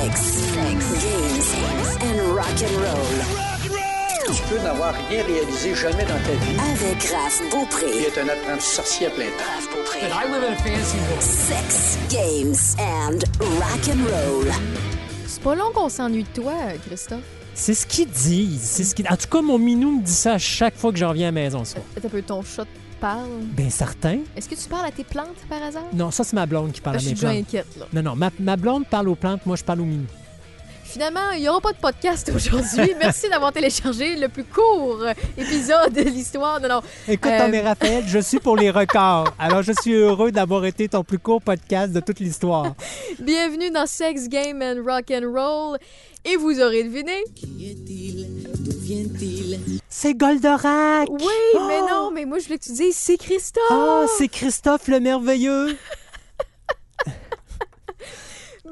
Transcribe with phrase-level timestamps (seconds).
[0.00, 3.18] Sex, sex, games and rock'n'roll.
[4.34, 8.02] Tu peux n'avoir rien réalisé jamais dans ta vie Avec Raph Beaupré.
[8.06, 9.44] être un apprenti sorcier à plein temps.
[9.56, 9.98] Raph Beaupré.
[10.00, 11.22] I live in a fancy world.
[11.22, 13.18] Sex, games and
[13.60, 14.50] rock'n'roll.
[15.26, 16.54] C'est pas long qu'on s'ennuie de toi,
[16.86, 17.20] Christophe.
[17.54, 18.62] C'est ce qu'ils disent.
[18.62, 20.98] C'est ce qu'ils- En tout cas, mon minou me dit ça à chaque fois que
[20.98, 21.84] je reviens à la maison ce soir.
[22.00, 22.64] T'as peu ton chat
[23.56, 24.18] Ben certain.
[24.36, 25.84] Est-ce que tu parles à tes plantes par hasard?
[25.92, 27.36] Non, ça c'est ma blonde qui parle Ah, à je suis mes plantes.
[27.48, 27.86] inquiète, là.
[27.92, 30.06] Non, non, ma, ma blonde parle aux plantes, moi je parle aux minous.
[30.92, 32.94] Finalement, il n'y aura pas de podcast aujourd'hui.
[32.98, 35.04] Merci d'avoir téléchargé le plus court
[35.38, 36.60] épisode de l'histoire.
[36.60, 36.80] Non, non.
[37.06, 39.32] Écoute, Euh, Raphaël, je suis pour les records.
[39.38, 42.74] Alors je suis heureux d'avoir été ton plus court podcast de toute l'histoire.
[43.20, 45.78] Bienvenue dans Sex, Game and Rock and Roll.
[46.24, 47.22] Et vous aurez deviné.
[49.88, 51.08] C'est Goldorak!
[51.08, 51.60] Oui, Oh!
[51.68, 53.62] mais non, mais moi je voulais que tu dises c'est Christophe.
[53.70, 55.76] Oh, c'est Christophe le merveilleux!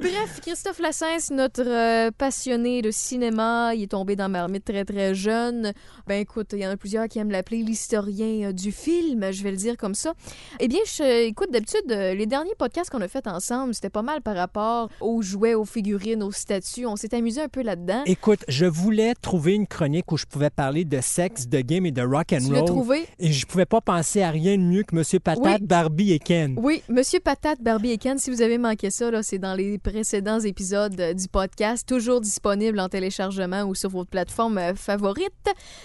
[0.00, 4.84] Bref, Christophe Lassens, notre euh, passionné de cinéma, il est tombé dans ma marmite très
[4.84, 5.72] très jeune.
[6.06, 9.42] Ben écoute, il y en a plusieurs qui aiment l'appeler l'historien euh, du film, je
[9.42, 10.14] vais le dire comme ça.
[10.60, 14.02] Eh bien, je, écoute, d'habitude, euh, les derniers podcasts qu'on a fait ensemble, c'était pas
[14.02, 16.86] mal par rapport aux jouets, aux figurines, aux statues.
[16.86, 18.02] On s'est amusé un peu là-dedans.
[18.06, 21.92] Écoute, je voulais trouver une chronique où je pouvais parler de sexe, de game et
[21.92, 22.64] de rock and Tu roll.
[22.66, 23.06] trouvé?
[23.18, 25.66] Et je pouvais pas penser à rien de mieux que Monsieur Patate, Oui.
[25.66, 26.54] Barbie et Ken.
[26.56, 29.76] Oui, Monsieur Patate, Barbie et Ken, si vous avez manqué ça, là, c'est dans les
[29.92, 35.32] précédents épisodes du podcast, toujours disponible en téléchargement ou sur votre plateforme euh, favorite.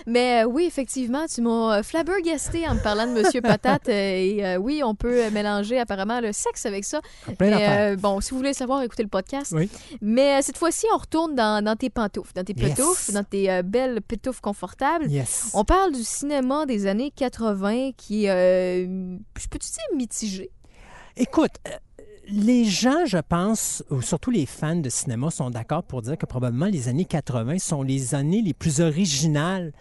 [0.08, 3.88] Mais euh, oui, effectivement, tu m'as flabbergasté en me parlant de Monsieur Patate.
[3.88, 7.00] euh, et euh, oui, on peut mélanger apparemment le sexe avec ça.
[7.40, 9.54] Mais, euh, bon, si vous voulez savoir, écoutez le podcast.
[9.56, 9.70] Oui.
[10.02, 12.76] Mais cette fois-ci, on retourne dans, dans tes pantoufles, dans tes Yes.
[12.76, 15.10] pantoufles, dans tes euh, belles pantoufles confortables.
[15.10, 15.50] Yes.
[15.54, 20.52] On parle du cinéma des années 80 qui, je peux-tu dire mitigé?
[21.16, 21.52] Écoute,
[22.28, 26.26] les gens, je pense, ou surtout les fans de cinéma, sont d'accord pour dire que
[26.26, 29.74] probablement les années 80 sont les années les plus originales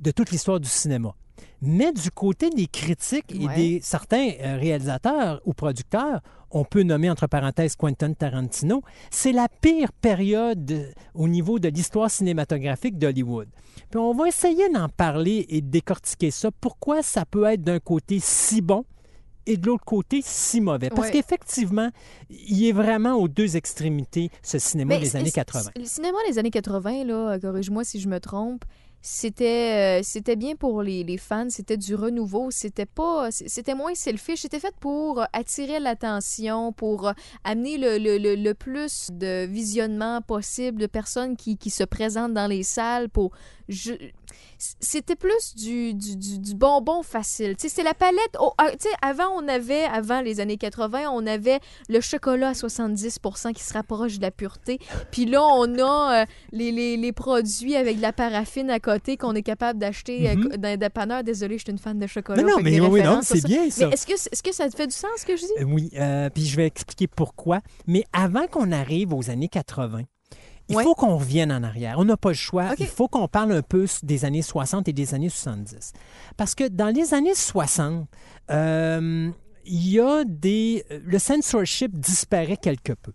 [0.00, 1.14] de toute l'histoire du cinéma.
[1.60, 3.54] Mais du côté des critiques et Ouais.
[3.56, 6.20] des certains euh, réalisateurs ou producteurs,
[6.50, 12.10] on peut nommer entre parenthèses Quentin Tarantino, c'est la pire période au niveau de l'histoire
[12.10, 13.48] cinématographique d'Hollywood.
[13.90, 16.50] Puis on va essayer d'en parler et de décortiquer ça.
[16.60, 18.84] Pourquoi ça peut être d'un côté si bon
[19.50, 20.90] et de l'autre côté si mauvais.
[20.90, 21.12] Parce Ouais.
[21.14, 21.90] qu'effectivement,
[22.30, 25.70] il est vraiment aux deux extrémités, ce cinéma Mais des années c'est- 80.
[25.76, 28.64] Le cinéma des années 80, là, corrige-moi si je me trompe,
[29.00, 33.94] c'était euh, c'était bien pour les, les fans, c'était du renouveau, c'était pas c'était moins
[33.94, 37.12] selfish, c'était fait pour euh, attirer l'attention, pour euh,
[37.44, 42.34] amener le, le, le, le plus de visionnement possible de personnes qui, qui se présentent
[42.34, 43.30] dans les salles pour
[43.68, 43.92] je-
[44.58, 47.54] c'était plus du, du, du, du bonbon facile.
[47.58, 48.36] C'était la palette.
[48.40, 52.48] oh, ah, tu sais, avant, on avait, avant les années 80, on avait le chocolat
[52.48, 53.18] à 70
[53.54, 54.78] qui se rapproche de la pureté.
[55.12, 59.16] Puis là, on a euh, les, les, les produits avec de la paraffine à côté
[59.16, 60.56] qu'on est capable d'acheter euh, Mhm.
[60.56, 61.24] dans les dépanneurs.
[61.24, 62.42] Désolée, je suis une fan de chocolat.
[62.42, 63.86] Non, non, mais oui, non, c'est bien ça.
[63.88, 65.52] Mais est-ce que, est-ce que ça te fait du sens, ce que je dis?
[65.60, 65.90] Euh, Oui,
[66.34, 67.60] puis je vais expliquer pourquoi.
[67.86, 70.02] Mais avant qu'on arrive aux années 80,
[70.68, 70.82] il Ouais.
[70.84, 71.96] faut qu'on revienne en arrière.
[71.98, 72.74] On n'a pas le choix.
[72.78, 75.92] Il faut qu'on parle un peu des années 60 et des années 70.
[76.36, 78.06] Parce que dans les années 60,
[78.50, 79.30] euh,
[79.64, 80.84] il y a des...
[81.04, 83.12] Le censorship disparaît quelque peu.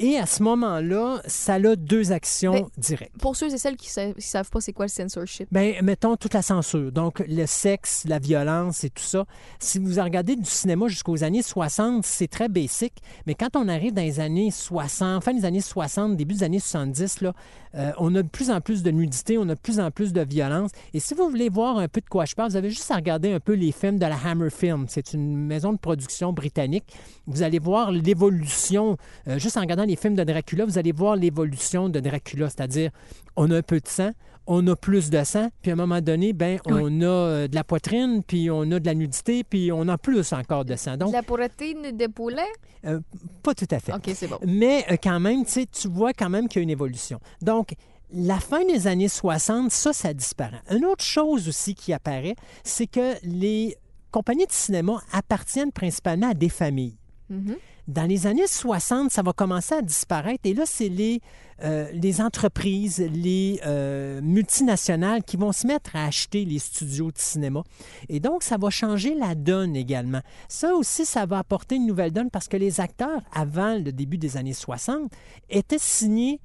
[0.00, 3.18] Et à ce moment-là, ça a deux actions Ben, directes.
[3.18, 5.48] Pour ceux et celles qui ne savent pas c'est quoi le censorship.
[5.50, 6.92] Ben, mettons toute la censure.
[6.92, 9.24] Donc, le sexe, la violence et tout ça.
[9.58, 12.92] Si vous regardez du cinéma jusqu'aux années 60, c'est très basic.
[13.26, 16.60] Mais quand on arrive dans les années 60, fin des années 60, début des années
[16.60, 17.32] 70, là,
[17.74, 20.12] euh, on a de plus en plus de nudité, on a de plus en plus
[20.12, 20.70] de violence.
[20.94, 22.96] Et si vous voulez voir un peu de quoi je parle, vous avez juste à
[22.96, 24.86] regarder un peu les films de la Hammer Film.
[24.88, 26.84] C'est une maison de production britannique.
[27.26, 31.16] Vous allez voir l'évolution, euh, juste en regardant les films de Dracula, vous allez voir
[31.16, 32.90] l'évolution de Dracula, c'est-à-dire
[33.36, 34.10] on a un peu de sang,
[34.46, 37.54] on a plus de sang, puis à un moment donné, ben, on a euh, de
[37.54, 40.96] la poitrine, puis on a de la nudité, puis on a plus encore de sang.
[40.96, 42.46] Donc, De la protéine de poulet?
[42.86, 43.00] euh,
[43.42, 43.92] pas tout à fait.
[43.92, 44.38] OK, c'est bon.
[44.46, 47.20] Mais euh, quand même, tu vois quand même qu'il y a une évolution.
[47.42, 47.74] Donc,
[48.10, 50.62] la fin des années 60, ça, ça disparaît.
[50.70, 53.76] Une autre chose aussi qui apparaît, c'est que les
[54.10, 56.96] compagnies de cinéma appartiennent principalement à des familles.
[57.28, 57.56] Mhm.
[57.88, 60.42] Dans les années 60, ça va commencer à disparaître.
[60.44, 61.22] Et là, c'est les,
[61.64, 67.62] euh, entreprises, les euh, multinationales qui vont se mettre à acheter les studios de cinéma.
[68.10, 70.20] Et donc, ça va changer la donne également.
[70.48, 74.18] Ça aussi, ça va apporter une nouvelle donne parce que les acteurs, avant le début
[74.18, 75.10] des années 60,
[75.48, 76.40] étaient signés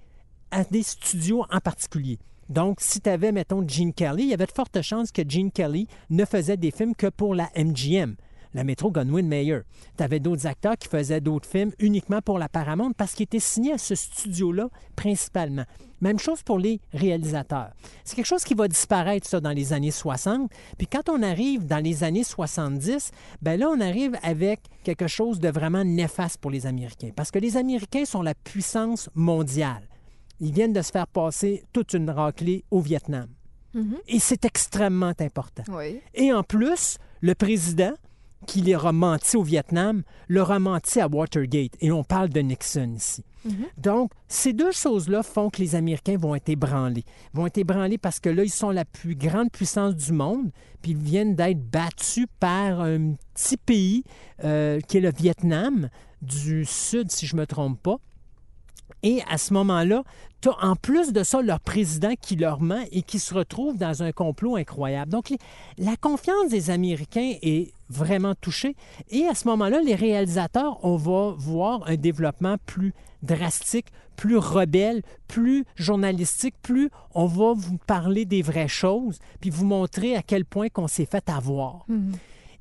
[0.50, 2.20] à des studios en particulier.
[2.48, 5.52] Donc, si tu avais, mettons, Gene Kelly, il y avait de fortes chances que Gene
[5.52, 8.16] Kelly ne faisait des films que pour la MGM.
[8.54, 9.62] La Metro Goldwyn Mayer.
[9.98, 13.40] Tu avais d'autres acteurs qui faisaient d'autres films uniquement pour la Paramount parce qu'ils étaient
[13.40, 15.66] signés à ce studio-là principalement.
[16.02, 17.72] Même chose pour les réalisateurs.
[18.04, 20.52] C'est quelque chose qui va disparaître, ça, dans les années 60.
[20.78, 23.12] Puis quand on arrive dans les années 70,
[23.42, 27.12] ben là, on arrive avec quelque chose de vraiment néfaste pour les Américains.
[27.16, 29.88] Parce que les Américains sont la puissance mondiale.
[30.42, 33.30] Ils viennent de se faire passer toute une raclée au Vietnam.
[34.08, 35.64] Et c'est extrêmement important.
[35.70, 36.00] Oui.
[36.14, 37.94] Et en plus, le président
[38.46, 41.74] qui les a menti au Vietnam, leur a menti à Watergate.
[41.80, 43.24] Et on parle de Nixon ici.
[43.78, 47.04] Donc, ces deux choses-là font que les Américains vont être ébranlés.
[47.34, 50.52] Ils vont être ébranlés parce que là, ils sont la plus grande puissance du monde,
[50.82, 54.04] puis ils viennent d'être battus par un petit pays
[54.44, 55.90] euh, qui est le Vietnam
[56.22, 57.98] du Sud, si je ne me trompe pas.
[59.04, 60.04] Et à ce moment-là,
[60.42, 63.78] tu as en plus de ça leur président qui leur ment et qui se retrouve
[63.78, 65.12] dans un complot incroyable.
[65.12, 65.34] Donc,
[65.78, 68.76] la confiance des Américains est vraiment touchée.
[69.10, 75.02] Et à ce moment-là, les réalisateurs, on va voir un développement plus drastique, plus rebelle,
[75.28, 80.46] plus journalistique, plus on va vous parler des vraies choses, puis vous montrer à quel
[80.46, 81.86] point qu'on s'est fait avoir.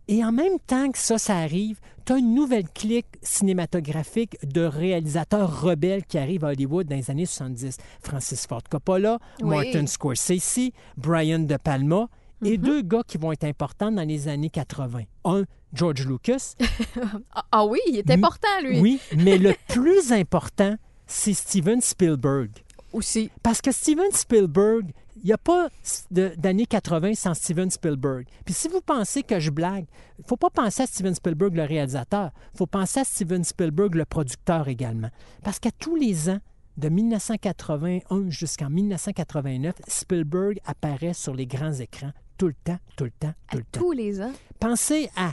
[0.08, 4.62] Et en même temps que ça, ça arrive, tu as une nouvelle clique cinématographique de
[4.62, 7.76] réalisateurs rebelles qui arrivent à Hollywood dans les années 70.
[8.02, 9.48] Francis Ford Coppola, Oui.
[9.56, 12.08] Martin Scorsese, Brian De Palma
[12.44, 15.02] et deux gars qui vont être importants dans les années 80.
[15.24, 16.54] Un, George Lucas.
[17.34, 18.80] Ah, ah oui, il est important, lui.
[18.80, 20.76] Oui, mais le plus important,
[21.06, 22.50] c'est Steven Spielberg.
[22.92, 23.30] Aussi.
[23.42, 25.68] Parce que Steven Spielberg, il n'y a pas
[26.10, 28.26] d'années 80 sans Steven Spielberg.
[28.44, 29.86] Puis si vous pensez que je blague,
[30.18, 33.44] il ne faut pas penser à Steven Spielberg le réalisateur, il faut penser à Steven
[33.44, 35.10] Spielberg le producteur également.
[35.42, 36.40] Parce qu'à tous les ans,
[36.76, 43.10] de 1981 jusqu'en 1989, Spielberg apparaît sur les grands écrans tout le temps, tout le
[43.10, 43.80] temps, tout le temps.
[43.80, 44.32] Tous les ans?
[44.58, 45.32] Pensez à,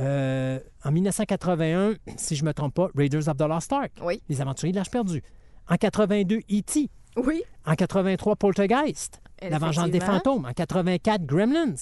[0.00, 4.20] euh, en 1981, si je ne me trompe pas, Raiders of the Lost Ark, Oui.
[4.28, 5.22] Les Aventuriers de l'Arche perdue.
[5.70, 6.88] En 82, E.T.
[7.16, 7.42] Oui.
[7.66, 10.44] En 83, Poltergeist, La Vengeance des fantômes.
[10.44, 11.74] En 84, Gremlins.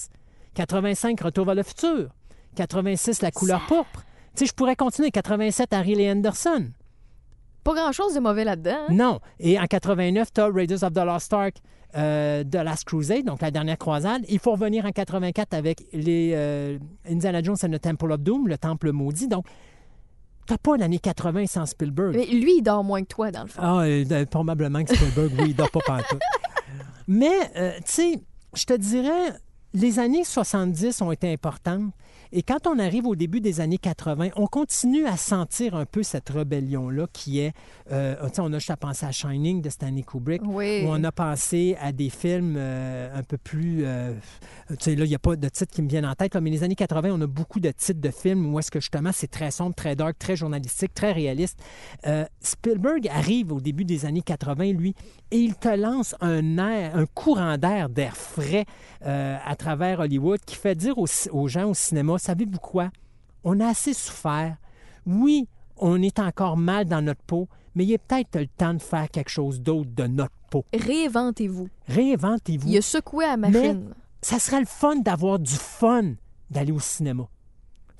[0.53, 2.09] 85, Retour vers le futur.
[2.55, 4.03] 86, La couleur pourpre.
[4.35, 5.11] Tu sais, je pourrais continuer.
[5.11, 6.71] 87, Harry Lee Anderson.
[7.63, 8.85] Pas grand-chose de mauvais là-dedans.
[8.89, 8.93] hein?
[8.93, 9.19] Non.
[9.39, 11.55] Et en 89, tu as Raiders of the Lost Ark,
[11.95, 14.23] euh, The Last Crusade, donc la dernière croisade.
[14.29, 16.77] Il faut revenir en 84 avec les euh,
[17.09, 19.27] Indiana Jones and the Temple of Doom, le Temple maudit.
[19.27, 19.45] Donc,
[20.49, 22.15] t'as pas l'année 80 sans Spielberg.
[22.15, 23.61] Mais lui, il dort moins que toi, dans le fond.
[23.61, 26.21] Ah, euh, probablement que Spielberg, oui, il dort pas pantoute.
[27.07, 28.21] Mais, euh, tu sais,
[28.55, 29.33] je te dirais,
[29.75, 31.91] les années 70 ont été importantes.
[32.31, 36.03] Et quand on arrive au début des années 80, on continue à sentir un peu
[36.03, 37.53] cette rébellion-là qui est...
[37.91, 40.43] euh, on a juste à penser à Shining de Stanley Kubrick.
[40.45, 40.83] Oui.
[40.85, 43.83] Où on a pensé à des films euh, un peu plus...
[43.83, 44.13] euh,
[44.69, 46.41] tu sais, là, il n'y a pas de titres qui me viennent en tête, là,
[46.41, 49.09] mais les années 80, on a beaucoup de titres de films où est-ce que justement
[49.11, 51.57] c'est très sombre, très dark, très journalistique, très réaliste.
[52.05, 54.93] Euh, Spielberg arrive au début des années 80, lui,
[55.31, 58.65] et il te lance un air, un courant d'air, d'air frais
[59.01, 62.91] à travers Hollywood qui fait dire aux, aux gens au cinéma, savez-vous quoi?
[63.43, 64.57] On a assez souffert.
[65.05, 68.81] Oui, on est encore mal dans notre peau, mais il est peut-être le temps de
[68.81, 70.65] faire quelque chose d'autre de notre peau.
[70.73, 71.69] Réinventez-vous.
[71.87, 72.67] Réinventez-vous.
[72.67, 73.93] Il a secoué à la Mais machine.
[74.21, 76.13] ça serait le fun d'avoir du fun
[76.49, 77.27] d'aller au cinéma.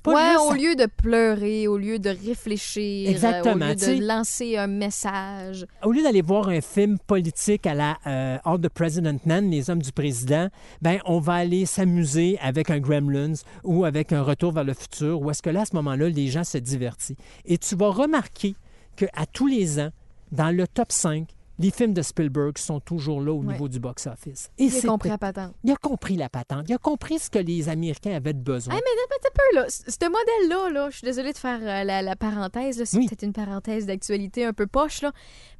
[0.02, 3.74] Pas ouais, juste au lieu de pleurer, au lieu de réfléchir, euh, Exactement, au lieu
[3.74, 5.66] de lancer un message.
[5.84, 9.68] au lieu d'aller voir un film politique à la euh, All the President Men, Les
[9.68, 10.48] Hommes du Président,
[10.80, 15.20] ben on va aller s'amuser avec un Gremlins ou avec un Retour vers le futur,
[15.20, 17.16] où est-ce que là, à ce moment-là, les gens se divertissent.
[17.44, 18.54] Et tu vas remarquer
[18.96, 19.90] qu'à tous les ans,
[20.32, 21.26] dans le top 5,
[21.60, 23.52] les films de Spielberg sont toujours là au Ouais.
[23.52, 24.50] niveau du box-office.
[24.58, 25.54] Il a compris la patente.
[25.62, 26.64] Il a compris la patente.
[26.68, 28.74] Il a compris ce que les Américains avaient de besoin.
[28.74, 29.66] Hey, mais un peu, là.
[29.68, 33.06] Ce modèle-là, là, je suis désolée de faire euh, la, la parenthèse, c'est Oui.
[33.06, 35.12] peut-être une parenthèse d'actualité un peu poche, là,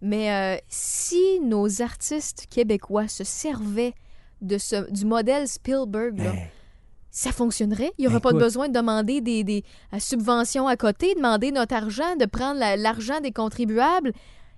[0.02, 3.94] mais euh, si nos artistes québécois se servaient
[4.40, 6.38] de ce, du modèle Spielberg, là, Ben,
[7.10, 7.92] ça fonctionnerait?
[7.98, 8.40] Il n'y aurait pas Écoute.
[8.42, 12.76] besoin de demander des, des euh, subventions à côté, demander notre argent, de prendre la-
[12.76, 14.12] l'argent des contribuables?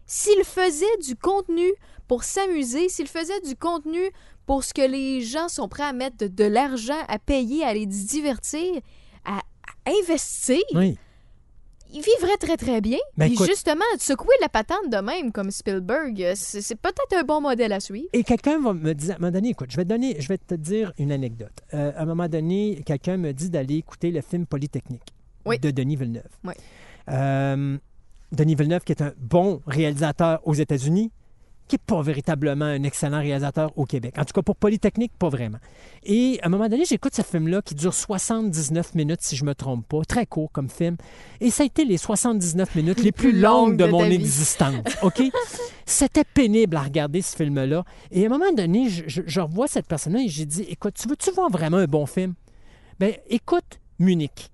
[0.06, 1.68] S'ils faisaient du contenu
[2.08, 4.00] pour s'amuser, s'ils faisaient du contenu
[4.46, 7.72] pour ce que les gens sont prêts à mettre de, de l'argent à payer, à
[7.74, 8.80] se divertir,
[9.24, 10.98] à, à investir, oui.
[11.92, 12.98] ils vivraient très très bien.
[13.16, 16.74] Ben, Puis écoute- justement, de secouer la patente de même comme Spielberg, euh, c'est c'est
[16.74, 18.08] peut-être un bon modèle à suivre.
[18.12, 20.28] Et quelqu'un va me dire, à un moment donné, écoute, je vais, te donner, je
[20.28, 21.52] vais te dire une anecdote.
[21.72, 25.14] Euh, à un moment donné, quelqu'un me dit d'aller écouter le film Polytechnique
[25.46, 25.58] Oui.
[25.60, 26.28] de Denis Villeneuve.
[26.44, 26.54] Oui.
[27.08, 27.78] Euh,
[28.32, 31.10] Denis Villeneuve, qui est un bon réalisateur aux États-Unis,
[31.68, 34.14] qui n'est pas véritablement un excellent réalisateur au Québec.
[34.18, 35.58] En tout cas, pour Polytechnique, pas vraiment.
[36.02, 39.54] Et à un moment donné, j'écoute ce film-là qui dure 79 minutes, si je me
[39.54, 40.02] trompe pas.
[40.06, 40.96] Très court comme film.
[41.40, 44.84] Et ça a été les 79 minutes les, plus, longues de, mon existence.
[45.02, 45.22] OK?
[45.86, 47.84] C'était pénible à regarder ce film-là.
[48.10, 50.94] Et à un moment donné, je, je, je revois cette personne-là et j'ai dit Écoute,
[51.00, 52.34] tu veux-tu voir vraiment un bon film?
[52.98, 54.50] Ben, écoute Munich,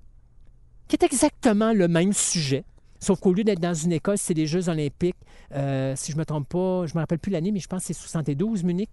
[0.87, 2.65] qui est exactement le même sujet.
[3.00, 5.17] Sauf qu'au lieu d'être dans une école, c'est les Jeux olympiques.
[5.55, 7.69] Euh, si je ne me trompe pas, je ne me rappelle plus l'année, mais je
[7.69, 8.90] pense que c'est 72, Munich.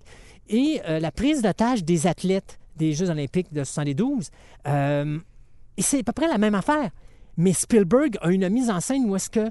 [0.47, 4.29] Et euh, la prise d'otage des athlètes des Jeux olympiques de 72,
[4.67, 5.19] euh,
[5.77, 6.91] et c'est à peu près la même affaire.
[7.37, 9.49] Mais Spielberg a une mise en scène où est-ce que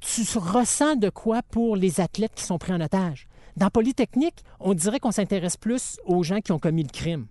[0.00, 3.28] tu ressens de quoi pour les athlètes qui sont pris en otage.
[3.56, 7.26] Dans Polytechnique, on dirait qu'on s'intéresse plus aux gens qui ont commis le crime.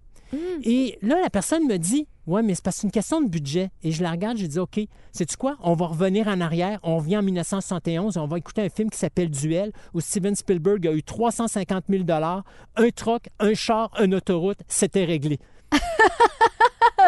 [0.63, 3.30] Et là, la personne me dit Ouais, mais c'est parce que c'est une question de
[3.30, 3.72] budget.
[3.84, 4.80] Et je la regarde, je dis OK,
[5.12, 5.58] sais-tu quoi?
[5.62, 6.80] On va revenir en arrière.
[6.84, 10.36] On vient en 1971 et on va écouter un film qui s'appelle Duel, où Steven
[10.36, 14.60] Spielberg a eu 350 000 un troc, un char, une autoroute.
[14.68, 15.40] C'était réglé.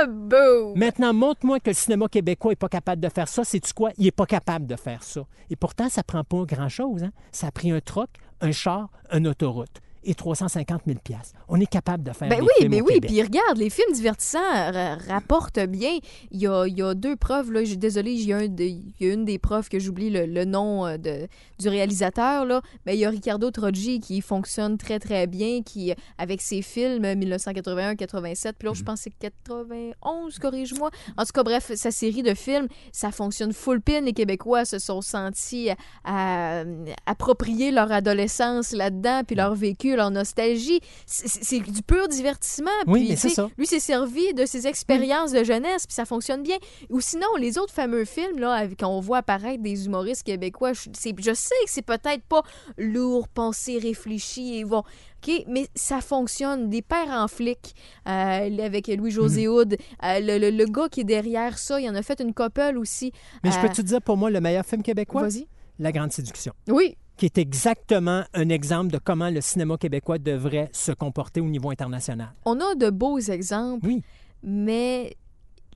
[0.07, 0.73] Boom!
[0.75, 3.43] Maintenant, montre-moi que le cinéma québécois n'est pas capable de faire ça.
[3.43, 3.91] Sais-tu quoi?
[3.97, 5.21] Il n'est pas capable de faire ça.
[5.49, 7.03] Et pourtant, ça prend pas grand-chose.
[7.03, 7.11] Hein?
[7.31, 8.09] Ça a pris un troc,
[8.41, 10.99] un char, une autoroute et 350 000
[11.47, 13.09] On est capable de faire ben des oui, films ben au oui, Québec.
[13.11, 14.39] puis regarde, les films divertissants
[14.71, 15.97] ra- rapportent bien.
[16.31, 18.47] Il y a, il y a deux preuves, là, je- désolée, il y, a un
[18.47, 21.27] de- il y a une des preuves que j'oublie le, le nom euh, de,
[21.59, 25.93] du réalisateur, là, mais il y a Ricardo Troggi qui fonctionne très, très bien, qui,
[26.17, 30.89] avec ses films 1981-87, puis là, je pense que c'est 91, corrige-moi.
[31.17, 34.01] En tout cas, bref, sa série de films, ça fonctionne full pin.
[34.01, 35.69] Les Québécois se sont sentis
[36.03, 36.63] à, à-
[37.05, 40.79] approprier leur adolescence là-dedans, puis leur vécu, leur nostalgie.
[41.05, 42.69] C'est- du pur divertissement.
[42.87, 43.49] Oui, puis, mais tu c'est ça.
[43.57, 46.57] Lui s'est servi de ses expériences de jeunesse, puis ça fonctionne bien.
[46.89, 50.89] Ou sinon, les autres fameux films, là, avec- qu'on voit apparaître des humoristes québécois, je,
[50.91, 52.41] je sais que c'est peut-être pas
[52.77, 54.79] lourd, pensé, réfléchi, et bon,
[55.25, 56.69] OK, mais ça fonctionne.
[56.69, 57.73] Des pères en flic
[58.07, 58.11] euh,
[58.65, 59.53] avec Louis-José Mhm.
[59.53, 59.77] Hood.
[60.03, 62.77] Euh, le, le- le gars qui est derrière ça, il en a fait une couple
[62.77, 63.11] aussi.
[63.43, 65.47] Mais je Euh, peux te dire, pour moi, le meilleur film québécois, Vas-y.
[65.79, 70.69] La Grande Séduction, Oui, qui est exactement un exemple de comment le cinéma québécois devrait
[70.73, 72.33] se comporter au niveau international.
[72.45, 74.01] on a de beaux exemples, Oui.
[74.41, 75.15] mais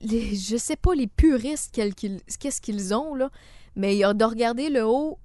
[0.00, 3.30] les, je sais pas, les puristes, qu'est-ce qu'ils ont, là,
[3.76, 5.18] mais il y a de regarder le haut,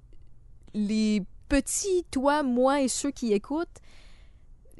[0.74, 3.80] les petits, toi, moi et ceux qui écoutent,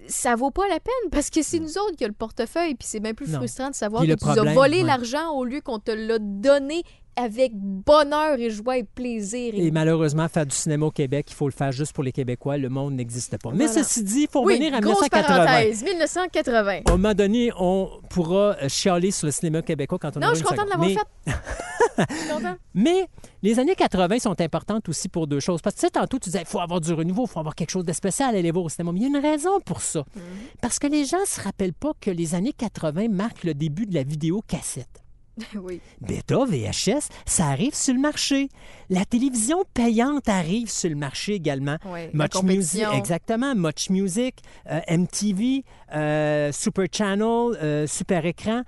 [0.09, 2.87] ça vaut pas la peine parce que c'est nous autres qui a le portefeuille puis
[2.89, 3.39] c'est bien plus Non.
[3.39, 4.83] frustrant de savoir Puis que tu as volé ouais.
[4.87, 6.83] l'argent au lieu qu'on te l'a donné
[7.17, 9.55] avec bonheur et joie et plaisir.
[9.57, 12.57] Et malheureusement, faire du cinéma au Québec, il faut le faire juste pour les Québécois.
[12.59, 13.51] Le monde n'existe pas.
[13.53, 13.85] Mais Voilà.
[13.85, 15.45] ceci dit, il faut oui, revenir à grosse 1980.
[15.47, 16.71] parenthèse, 1980.
[16.71, 20.35] À un moment donné, on pourra chialer sur le cinéma québécois quand on Non, aura
[20.35, 20.99] je suis contente de l'avoir fait.
[22.75, 23.09] Mais
[23.43, 25.61] les années 80 sont importantes aussi pour deux choses.
[25.63, 27.55] Parce que tu sais, tantôt, tu disais, il faut avoir du renouveau, il faut avoir
[27.55, 28.93] quelque chose de spécial à aller voir au cinéma.
[28.93, 30.01] Mais il y a une raison pour ça.
[30.15, 30.23] Mhm.
[30.61, 33.87] Parce que les gens ne se rappellent pas que les années 80 marquent le début
[33.87, 35.05] de la vidéo cassette.
[35.55, 35.81] oui.
[36.01, 38.49] Beta, VHS, ça arrive sur le marché.
[38.91, 41.77] La télévision payante arrive sur le marché également.
[41.85, 43.55] La Much Music, exactement.
[43.55, 44.37] Much Music,
[44.71, 48.63] euh, MTV, euh, Super Channel, euh, Super Écran.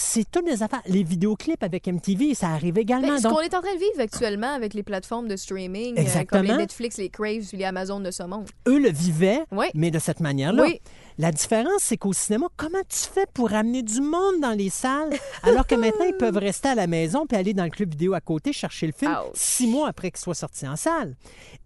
[0.00, 0.80] C'est toutes des affaires.
[0.86, 3.08] Les vidéoclips avec MTV, ça arrive également.
[3.08, 5.98] Ben, ce Donc, qu'on est en train de vivre actuellement avec les plateformes de streaming,
[5.98, 6.42] euh, Exactement.
[6.42, 8.46] comme les Netflix, les Crave, les Amazon de ce monde.
[8.68, 9.66] eux le vivaient, Oui.
[9.74, 10.62] mais de cette manière-là.
[10.62, 10.80] Oui.
[11.18, 15.10] La différence, c'est qu'au cinéma, comment tu fais pour amener du monde dans les salles,
[15.42, 18.14] alors que maintenant, ils peuvent rester à la maison puis aller dans le club vidéo
[18.14, 19.32] à côté chercher le film Ouch.
[19.34, 21.16] six mois après qu'il soit sorti en salle.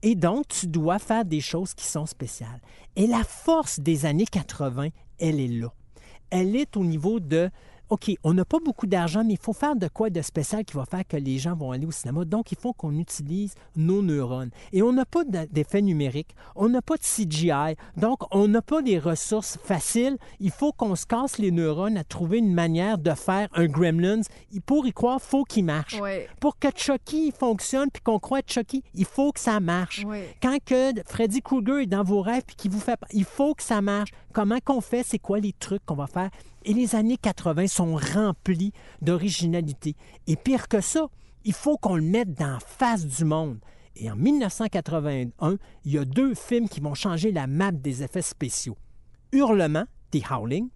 [0.03, 2.63] Et donc, tu dois faire des choses qui sont spéciales.
[2.97, 4.89] Et la force des années 80,
[5.21, 5.69] elle est là.
[6.31, 7.51] Elle est au niveau de
[7.93, 10.73] OK, on n'a pas beaucoup d'argent, mais il faut faire de quoi de spécial qui
[10.73, 12.25] va faire que les gens vont aller au cinéma.
[12.25, 14.49] Donc, il faut qu'on utilise nos neurones.
[14.73, 18.81] Et on n'a pas d'effet numérique, on n'a pas de CGI, donc on n'a pas
[18.81, 20.17] des ressources faciles.
[20.41, 24.23] Il faut qu'on se casse les neurones à trouver une manière de faire un Gremlins.
[24.65, 26.01] Pour y croire, il faut qu'il marche.
[26.01, 26.31] Ouais.
[26.41, 30.03] Pour que Chucky fonctionne puis qu'on croit Chucky, il faut que ça marche.
[30.07, 30.35] Ouais.
[30.43, 33.63] Quand que Freddy Krueger est dans vos rêves puis qu'il vous fait il faut que
[33.63, 34.13] ça marche.
[34.33, 36.31] Comment qu'on fait, c'est quoi les trucs qu'on va faire
[36.65, 39.95] Et les années 80 sont remplies d'originalité.
[40.27, 41.09] Et pire que ça,
[41.45, 43.59] il faut qu'on le mette dans la face du monde.
[43.97, 48.23] Et en 1981, il y a deux films qui vont changer la map des effets
[48.23, 48.77] spéciaux.
[49.33, 50.69] Hurlement, The Howling,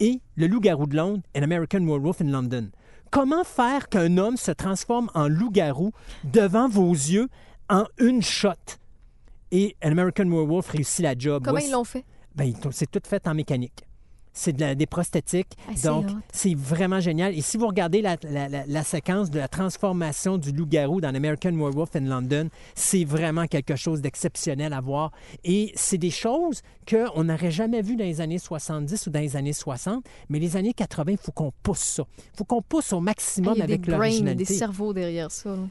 [0.00, 2.70] et Le loup-garou de Londres, An American Werewolf in London.
[3.10, 5.92] Comment faire qu'un homme se transforme en loup-garou
[6.24, 7.28] devant vos yeux
[7.68, 8.78] en une shot?
[9.50, 11.44] Et An American Werewolf réussit la job.
[11.44, 12.04] Comment ils l'ont fait?
[12.34, 13.84] Ben, c'est tout fait en mécanique.
[14.34, 15.52] c'est de des prosthétiques.
[15.68, 17.36] Ah, Donc, c'est vraiment génial.
[17.36, 21.14] Et si vous regardez la, la- la- la séquence de la transformation du loup-garou dans
[21.14, 25.10] American Werewolf in London, c'est vraiment quelque chose d'exceptionnel à voir.
[25.44, 29.36] Et c'est des choses qu'on n'aurait jamais vues dans les années 70 ou dans les
[29.36, 32.04] années 60, mais les années 80, il faut qu'on pousse ça.
[32.18, 34.54] Il faut qu'on pousse au Ah, maximum Il y a des avec brains, des l'originalité.
[34.54, 35.50] cerveaux derrière ça.
[35.50, 35.62] là.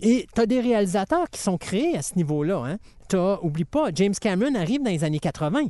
[0.00, 2.58] Et tu as des réalisateurs qui sont créés à ce niveau-là.
[2.66, 2.78] Hein?
[3.08, 5.62] T'as- oublie pas, James Cameron arrive dans les années 80.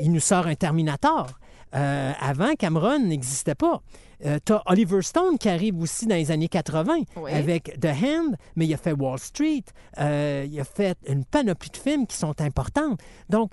[0.00, 1.28] Il nous sort un Terminator.
[1.74, 3.82] Euh, avant, Cameron n'existait pas.
[4.22, 7.30] tu as Oliver Stone qui arrive aussi dans les années 80 Oui.
[7.30, 9.64] avec The Hand, mais il a fait Wall Street.
[9.98, 12.96] Euh, il a fait une panoplie de films qui sont importants.
[13.28, 13.50] Donc,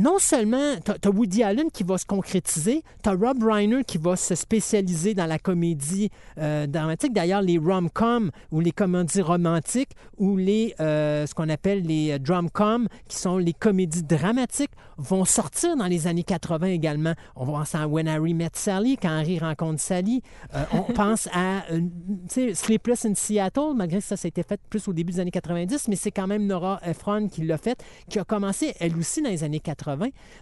[0.00, 3.98] non seulement tu as, Woody Allen qui va se concrétiser, tu as Rob Reiner qui
[3.98, 7.12] va se spécialiser dans la comédie euh, dramatique.
[7.12, 12.18] D'ailleurs, les rom-coms ou les comédies romantiques ou les, euh, ce qu'on appelle les euh,
[12.18, 17.14] drum-coms, qui sont les comédies dramatiques, vont sortir dans les années 80 également.
[17.36, 20.22] On va penser à When Harry Met Sally, quand Harry rencontre Sally.
[20.54, 21.62] Euh, on pense à
[22.54, 25.30] Sleepless in Seattle, malgré que ça, ça a été fait plus au début des années
[25.30, 29.20] 90, mais c'est quand même Nora Ephron qui l'a fait, qui a commencé elle aussi
[29.20, 29.89] dans les années 80.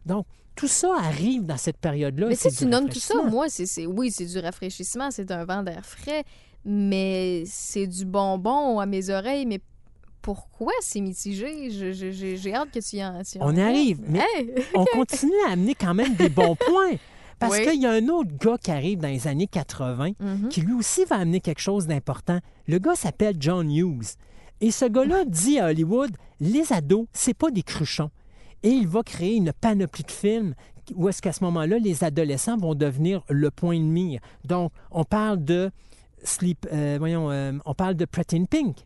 [0.06, 2.26] Donc, tout ça arrive dans cette période-là.
[2.28, 5.44] Mais si tu nommes tout ça, moi, c'est c'est- oui, c'est du rafraîchissement, c'est un
[5.44, 6.24] vent d'air frais,
[6.64, 9.46] mais c'est du bonbon à mes oreilles.
[9.46, 9.60] Mais
[10.20, 11.70] pourquoi c'est mitigé?
[11.70, 13.22] J'ai hâte que tu y en.
[13.22, 14.54] tu On y arrive, mais Hey!
[14.74, 16.96] on continue à amener quand même des bons points.
[17.38, 17.64] Parce Oui.
[17.66, 20.48] qu'il y a un autre gars qui arrive dans les années 80 Mhm.
[20.48, 22.40] qui lui aussi va amener quelque chose d'important.
[22.66, 24.16] Le gars s'appelle John Hughes.
[24.60, 28.10] Et ce gars-là dit à Hollywood les ados, c'est pas des cruchons.
[28.62, 30.54] Et il va créer une panoplie de films
[30.94, 34.20] où est-ce qu'à ce moment-là, les adolescents vont devenir le point de mire.
[34.44, 35.70] Donc, on parle de
[36.24, 38.78] Sleep, euh, voyons, euh, on parle de Pretty in Pink.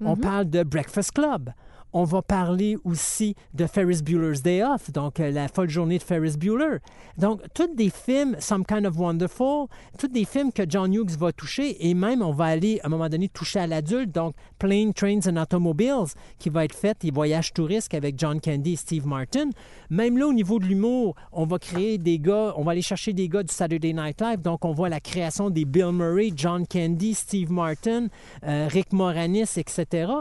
[0.00, 0.20] On Mhm.
[0.20, 1.50] parle de Breakfast Club.
[1.92, 6.02] On va parler aussi de Ferris Bueller's Day Off, donc euh, la folle journée de
[6.02, 6.78] Ferris Bueller.
[7.16, 9.68] Donc, tous des films, Some Kind of Wonderful,
[9.98, 12.90] tous des films que John Hughes va toucher, et même on va aller à un
[12.90, 17.10] moment donné toucher à l'adulte, donc Plane, Trains and Automobiles, qui va être fait, et
[17.10, 19.50] Voyages touristes avec John Candy et Steve Martin.
[19.88, 23.12] Même là, au niveau de l'humour, on va créer des gars, on va aller chercher
[23.12, 26.66] des gars du Saturday Night Live, donc on voit la création des Bill Murray, John
[26.66, 28.08] Candy, Steve Martin,
[28.44, 30.12] euh, Rick Moranis, etc.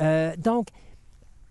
[0.00, 0.68] Euh, donc,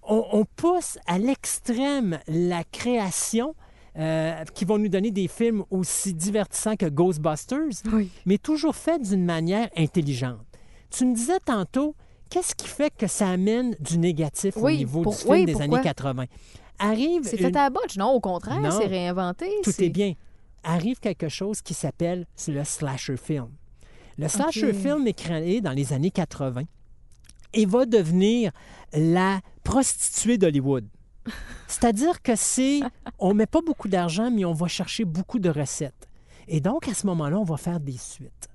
[0.07, 3.55] on, on pousse à l'extrême la création
[3.97, 8.09] euh, qui vont nous donner des films aussi divertissants que Ghostbusters, Oui.
[8.25, 10.39] mais toujours fait d'une manière intelligente.
[10.91, 11.95] Tu me disais tantôt,
[12.29, 15.51] qu'est-ce qui fait que ça amène du négatif au niveau pour- du film oui, des
[15.53, 15.77] pourquoi?
[15.77, 16.25] années 80?
[16.79, 17.97] Arrive C'est une- fait à la botche.
[17.97, 18.69] Non, au contraire, Non.
[18.71, 19.47] c'est réinventé.
[19.63, 20.13] tout c'est- est bien.
[20.63, 23.49] Arrive quelque chose qui s'appelle le slasher film.
[24.19, 26.63] Le slasher film est créé dans les années 80
[27.53, 28.51] et va devenir
[28.93, 29.39] la
[29.71, 30.85] prostituée d'Hollywood.
[31.67, 32.79] C'est-à-dire que c'est,
[33.19, 36.07] on met pas beaucoup d'argent, mais on va chercher beaucoup de recettes.
[36.47, 38.47] Et donc, à ce moment-là, on va faire des suites.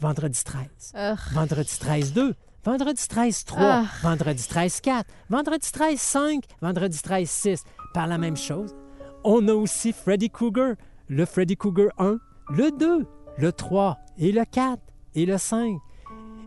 [0.00, 3.84] Vendredi 13, Ah, Vendredi 13 2, Vendredi 13 3, Ah.
[4.02, 7.62] Vendredi 13 4, Vendredi 13 5, Vendredi 13 6.
[7.94, 8.74] Par la même chose,
[9.22, 10.74] on a aussi Freddy Krueger,
[11.08, 12.18] le Freddy Krueger 1,
[12.50, 13.06] le 2,
[13.38, 14.80] le 3 et le 4
[15.14, 15.76] et le 5.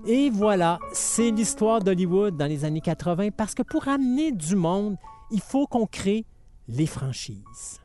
[0.09, 4.95] Et voilà, c'est l'histoire d'Hollywood dans les années 80 parce que pour amener du monde,
[5.31, 6.25] il faut qu'on crée
[6.69, 7.81] les franchises.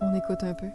[0.00, 0.68] on écoute un peu.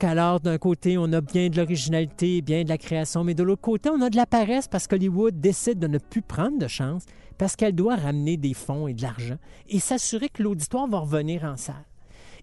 [0.00, 3.42] Donc, alors, d'un côté, on a bien de l'originalité, bien de la création, mais de
[3.42, 6.68] l'autre côté, on a de la paresse parce qu'Hollywood décide de ne plus prendre de
[6.68, 7.02] chance
[7.36, 11.42] parce qu'elle doit ramener des fonds et de l'argent et s'assurer que l'auditoire va revenir
[11.42, 11.84] en salle.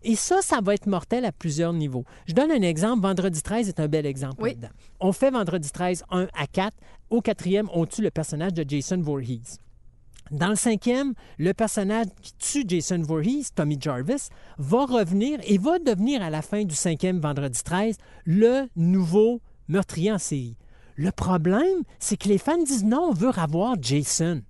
[0.04, 2.04] Et ça, ça va être mortel à plusieurs niveaux.
[2.28, 3.04] Je donne un exemple.
[3.04, 4.50] Vendredi 13 est un bel exemple Oui.
[4.50, 4.74] là-dedans.
[5.00, 6.74] On fait Vendredi 13 1 à 4.
[7.10, 9.60] Au quatrième, on tue le personnage de Jason Voorhees.
[10.32, 15.78] Dans le cinquième, le personnage qui tue Jason Voorhees, Tommy Jarvis, va revenir et va
[15.78, 20.58] devenir à la fin du cinquième vendredi 13 le nouveau meurtrier en série.
[20.96, 24.42] Le problème, c'est que les fans disent non, on veut revoir Jason.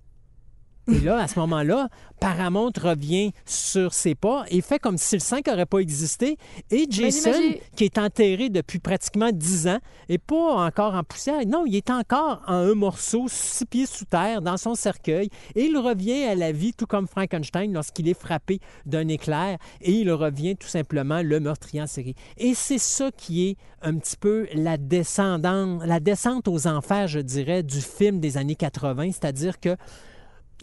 [0.88, 1.88] Et là, à ce moment-là,
[2.20, 6.38] Paramount revient sur ses pas et fait comme si le 5 n'aurait pas existé.
[6.70, 7.32] Et Jason,
[7.74, 11.44] qui est enterré depuis pratiquement 10 ans, et pas encore en poussière.
[11.46, 15.28] Non, il est encore en un morceau, six pieds sous terre, dans son cercueil.
[15.56, 19.58] Et il revient à la vie, tout comme Frankenstein, lorsqu'il est frappé d'un éclair.
[19.80, 22.14] Et il revient tout simplement le meurtrier en série.
[22.36, 27.20] Et c'est ça qui est un petit peu la descendante, la descente aux enfers, je
[27.20, 29.12] dirais, du film des années 80.
[29.12, 29.76] C'est-à-dire que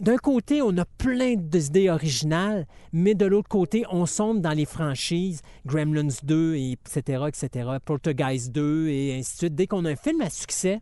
[0.00, 4.64] d'un côté, on a plein d'idées originales, mais de l'autre côté, on sombre dans les
[4.64, 9.54] franchises, Gremlins 2, et etc., etc., Poltergeist 2, et ainsi de suite.
[9.54, 10.80] Dès qu'on a un film à succès,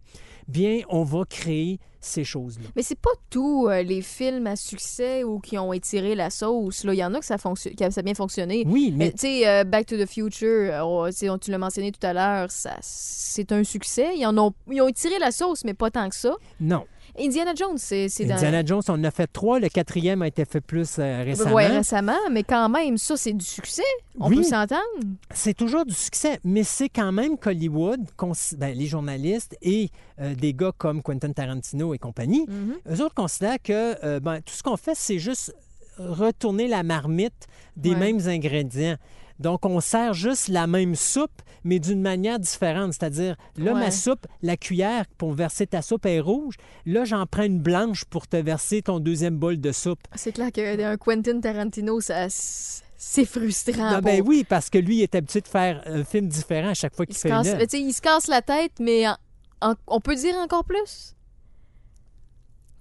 [0.49, 2.65] bien, on va créer ces choses-là.
[2.75, 6.83] Mais c'est pas tous euh, les films à succès ou qui ont étiré la sauce.
[6.83, 6.95] Là.
[6.95, 8.65] Il y en a que ça, ça a bien fonctionné.
[8.67, 12.05] Oui, mais Tu sais, euh, Back to the Future, euh, on- tu l'as mentionné tout
[12.05, 14.17] à l'heure, c'est un succès.
[14.17, 16.35] Ils, en ont, ils ont étiré la sauce, mais pas tant que ça.
[16.61, 16.85] non.
[17.19, 18.35] Indiana Jones, c'est c'est dans...
[18.35, 19.61] Indiana Jones, on en a fait trois.
[19.61, 21.55] Le quatrième a été fait plus euh, récemment.
[21.55, 23.83] Ouais, récemment, mais quand même, ça, c'est du succès.
[24.19, 24.37] On Oui.
[24.37, 24.81] peut s'entendre.
[25.35, 28.01] C'est toujours du succès, mais c'est quand même qu'Hollywood,
[28.57, 32.75] ben, les journalistes et euh, des gars comme Quentin Tarantino et compagnie, Mhm.
[32.91, 35.55] eux autres considèrent que euh, ben, tout ce qu'on fait, c'est juste
[35.99, 37.47] retourner la marmite
[37.77, 37.97] des Ouais.
[38.13, 38.97] mêmes ingrédients.
[39.43, 42.93] Donc, on sert juste la même soupe, mais d'une manière différente.
[42.95, 43.81] C'est-à-dire, là, Ouais.
[43.81, 46.55] ma soupe, la cuillère pour verser ta soupe est rouge.
[46.87, 50.01] Là, j'en prends une blanche pour te verser ton deuxième bol de soupe.
[50.15, 53.91] C'est clair qu'un Quentin Tarantino, ça, c'est frustrant.
[53.97, 56.69] Ah, ben pour- oui, parce que lui, il est habitué de faire un film différent
[56.71, 59.09] à chaque fois qu'il fait une casse, tu sais, il se casse la tête, mais
[59.09, 59.17] en-
[59.61, 61.15] en- on peut dire encore plus?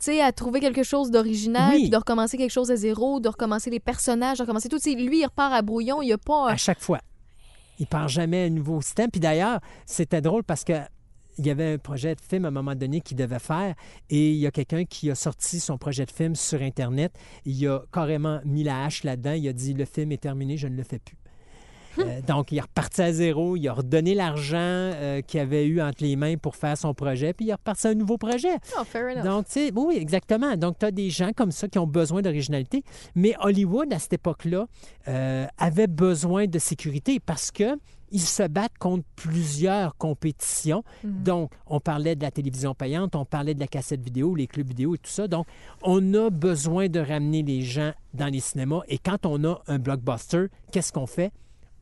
[0.02, 1.90] Tu sais, à trouver quelque chose d'original, Oui.
[1.90, 4.80] de recommencer quelque chose à zéro, de recommencer les personnages, de recommencer tout.
[4.80, 6.50] Tu sais, lui, il repart à brouillon, il n'y a pas...
[6.50, 7.00] à chaque fois.
[7.80, 9.12] Il part jamais à un nouveau système.
[9.12, 10.74] Puis d'ailleurs, c'était drôle parce que
[11.38, 13.74] il y avait un projet de film à un moment donné qu'il devait faire
[14.10, 17.14] et il y a quelqu'un qui a sorti son projet de film sur Internet.
[17.46, 19.32] Il a carrément mis la hache là-dedans.
[19.34, 21.16] Il a dit Le film est terminé, je ne le fais plus.
[22.00, 23.56] Euh, donc, il est reparti à zéro.
[23.56, 27.34] Il a redonné l'argent euh, qu'il avait eu entre les mains pour faire son projet,
[27.34, 28.56] puis il est reparti à un nouveau projet.
[28.80, 29.24] Oh, fair enough.
[29.24, 30.56] Donc, tu sais, oui, exactement.
[30.56, 32.84] Donc, tu as des gens comme ça qui ont besoin d'originalité.
[33.16, 34.68] Mais Hollywood, à cette époque-là,
[35.08, 37.78] euh, avait besoin de sécurité parce que
[38.12, 40.84] ils se battent contre plusieurs compétitions.
[41.04, 41.24] Mhm.
[41.24, 44.68] Donc, on parlait de la télévision payante, on parlait de la cassette vidéo, les clubs
[44.68, 45.28] vidéo et tout ça.
[45.28, 45.48] Donc,
[45.82, 48.82] on a besoin de ramener les gens dans les cinémas.
[48.88, 51.32] Et quand on a un blockbuster, qu'est-ce qu'on fait?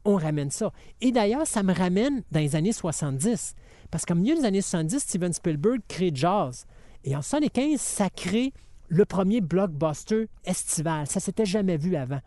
[0.09, 0.71] On ramène ça.
[1.01, 3.53] Et d'ailleurs, ça me ramène dans les années 70.
[3.91, 6.65] Parce qu'au milieu des années 70, Steven Spielberg crée Jazz.
[7.03, 8.51] Et en 75, ça crée
[8.87, 11.05] le premier blockbuster estival.
[11.05, 12.21] Ça s'était jamais vu avant.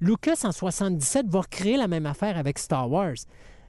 [0.00, 3.14] Lucas, en 77, va créer la même affaire avec Star Wars.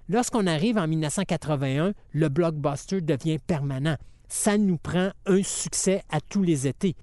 [0.08, 3.98] Lorsqu'on arrive en 1981, le blockbuster devient permanent.
[4.30, 6.96] Ça nous prend un succès à tous les étés.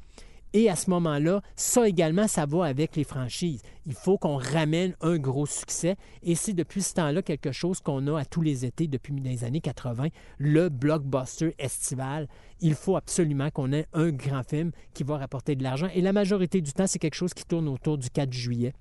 [0.59, 3.61] Et à ce moment-là, ça également, ça va avec les franchises.
[3.85, 5.97] Il faut qu'on ramène un gros succès.
[6.23, 9.45] Et c'est depuis ce temps-là quelque chose qu'on a à tous les étés depuis les
[9.45, 12.27] années 80, le blockbuster estival.
[12.61, 15.89] Il faut absolument qu'on ait un grand film qui va rapporter de l'argent.
[15.95, 18.73] Et la majorité du temps, c'est quelque chose qui tourne autour du 4 juillet.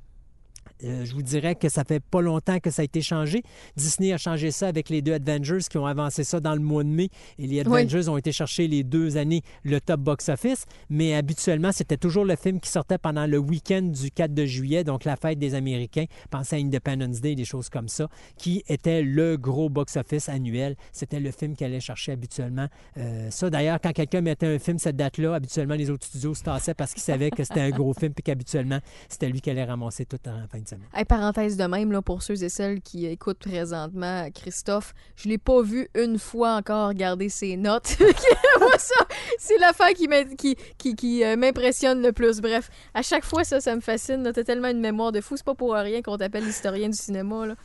[0.83, 3.43] Euh, je vous dirais que ça fait pas longtemps que ça a été changé.
[3.77, 6.83] Disney a changé ça avec les deux Avengers qui ont avancé ça dans le mois
[6.83, 7.09] de mai.
[7.39, 7.81] Et les Oui.
[7.81, 10.65] Avengers ont été chercher les deux années le top box-office.
[10.89, 14.83] Mais habituellement, c'était toujours le film qui sortait pendant le week-end du 4 de juillet,
[14.83, 16.05] donc la fête des Américains.
[16.29, 18.07] Pensez à Independence Day, des choses comme ça,
[18.38, 20.75] qui était le gros box-office annuel.
[20.91, 22.67] C'était le film qui allait chercher habituellement.
[22.97, 26.43] Euh, ça, d'ailleurs, quand quelqu'un mettait un film cette date-là, habituellement, les autres studios se
[26.43, 29.63] tassaient parce qu'ils savaient que c'était un gros film puis qu'habituellement, c'était lui qui allait
[29.63, 30.88] ramasser tout en fin de semaine.
[30.93, 35.38] Hey, parenthèse de même, là, pour ceux et celles qui écoutent présentement Christophe, je l'ai
[35.38, 37.97] pas vu une fois encore regarder ses notes.
[39.39, 42.41] C'est l'affaire qui euh, m'impressionne le plus.
[42.41, 44.30] Bref, à chaque fois, ça, ça me fascine.
[44.34, 45.38] T'as tellement une mémoire de fou.
[45.38, 47.47] C'est pas pour rien qu'on t'appelle l'historien du cinéma.
[47.47, 47.56] Là.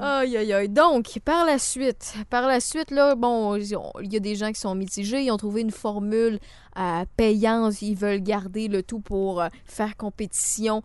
[0.00, 0.68] Aïe, aïe, aïe.
[0.68, 4.60] Donc, par la suite, par la suite, là, bon, il y a des gens qui
[4.60, 5.22] sont mitigés.
[5.22, 6.38] Ils ont trouvé une formule
[6.78, 7.82] euh, payante.
[7.82, 10.82] Ils veulent garder le tout pour euh, faire compétition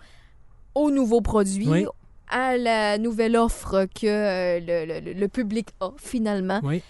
[0.75, 1.86] aux nouveaux produits, Oui.
[2.29, 6.59] à la nouvelle offre que euh, le, le- le public a finalement.
[6.63, 6.81] Oui.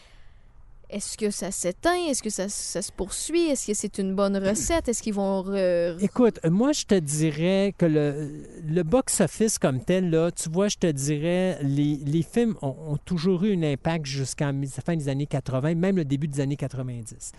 [0.89, 1.95] Est-ce que ça s'éteint?
[2.07, 3.47] Est-ce que ça, ça se poursuit?
[3.47, 4.87] Est-ce que c'est une bonne recette?
[4.87, 5.41] Est-ce qu'ils vont...
[5.41, 10.67] re- Écoute, moi, je te dirais que le, le box-office comme tel, là, tu vois,
[10.67, 14.95] je te dirais, les, les films ont, ont toujours eu un impact jusqu'à la fin
[14.95, 17.31] des années 80, même le début des années 90.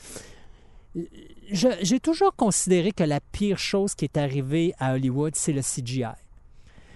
[1.50, 5.60] Je- J'ai toujours considéré que la pire chose qui est arrivée à Hollywood, c'est le
[5.62, 6.04] CGI.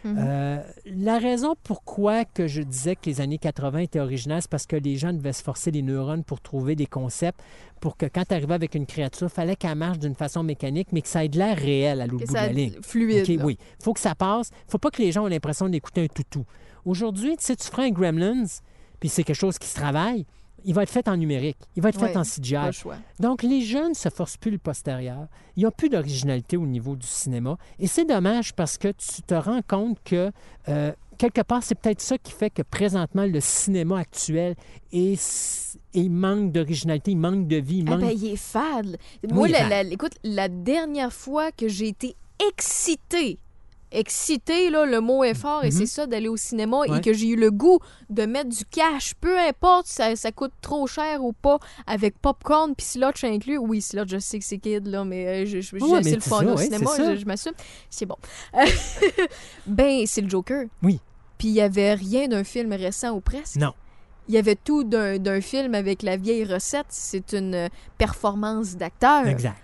[0.04, 0.16] Mhm.
[0.18, 4.66] Euh, la raison pourquoi que je disais que les années 80 étaient originales, c'est parce
[4.66, 7.40] que les gens devaient se forcer les neurones pour trouver des concepts,
[7.80, 10.88] pour que quand tu arrivais avec une créature, il fallait qu'elle marche d'une façon mécanique,
[10.92, 12.72] mais que ça ait de l'air réel à l'autre bout de la ligne.
[12.82, 13.22] fluide.
[13.22, 13.44] OK, là.
[13.44, 13.58] oui.
[13.82, 14.50] faut que ça passe.
[14.68, 16.44] faut pas que les gens aient l'impression d'écouter un toutou.
[16.84, 18.46] Aujourd'hui, tu sais, tu feras un Gremlins,
[19.00, 20.26] puis c'est quelque chose qui se travaille.
[20.64, 22.66] Il va être fait en numérique, il va être fait en Pas CGI.
[22.66, 22.97] le choix.
[23.21, 25.27] Donc, les jeunes se forcent plus le postérieur.
[25.57, 27.57] Il n'y a plus d'originalité au niveau du cinéma.
[27.79, 30.31] Et c'est dommage parce que tu te rends compte que,
[30.68, 34.55] euh, quelque part, c'est peut-être ça qui fait que présentement, le cinéma actuel
[34.92, 38.01] est, il manque d'originalité, il manque de vie, il Ah manque...
[38.01, 38.99] ben, il est fade.
[39.31, 42.14] Moi, la- la- écoute, la dernière fois que j'ai été
[42.49, 43.38] excitée,
[43.92, 45.72] excitée, là, le mot est fort, et Mhm.
[45.72, 46.98] c'est ça, d'aller au cinéma, Ouais.
[46.98, 47.79] et que j'ai eu le goût
[48.11, 52.18] de mettre du cash, peu importe si ça, ça coûte trop cher ou pas, avec
[52.18, 53.59] popcorn puis slotch inclus.
[53.59, 56.20] Oui, slotch, je sais que c'est kid, là, mais euh, je, je, Ouais, c'est le
[56.20, 57.53] fun ça, au ouais, cinéma, je, je m'assume.
[57.90, 58.16] C'est bon.
[59.66, 60.64] ben, c'est le Joker.
[60.83, 61.01] Oui.
[61.38, 63.57] Puis il y avait rien d'un film récent ou presque.
[63.57, 63.72] Non.
[64.29, 66.87] Il y avait tout d'un d'un film avec la vieille recette.
[66.90, 69.27] C'est une euh, performance d'acteur.
[69.27, 69.57] Exact.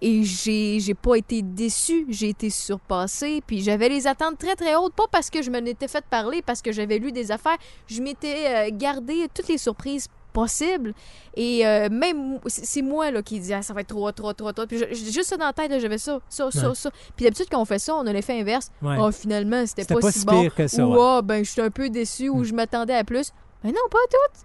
[0.00, 4.74] Et j'ai j'ai pas été déçue, j'ai été surpassée, puis j'avais les attentes très très
[4.76, 7.56] hautes, pas parce que je me n'étais fait parler, parce que j'avais lu des affaires,
[7.86, 10.94] je m'étais euh, gardé toutes les surprises possibles.
[11.34, 14.52] Et euh, même, c'est moi là, qui dis ah, ça va être trop, trop, trop,
[14.52, 14.66] trop.
[14.66, 16.74] Puis je- juste ça dans la tête, là, j'avais ça, ça, ça, Ouais.
[16.74, 16.90] ça.
[17.16, 18.70] Puis d'habitude, quand on fait ça, on a l'effet inverse.
[18.82, 18.96] Ouais.
[19.00, 20.42] Oh, finalement, c'était C'était pas, pas si bon.
[20.42, 20.98] pire que ça, Ou ouais.
[21.00, 22.44] ah, ben, je suis un peu déçu, ou Mm.
[22.44, 23.32] je m'attendais à plus.
[23.64, 24.44] Mais non, pas toutes.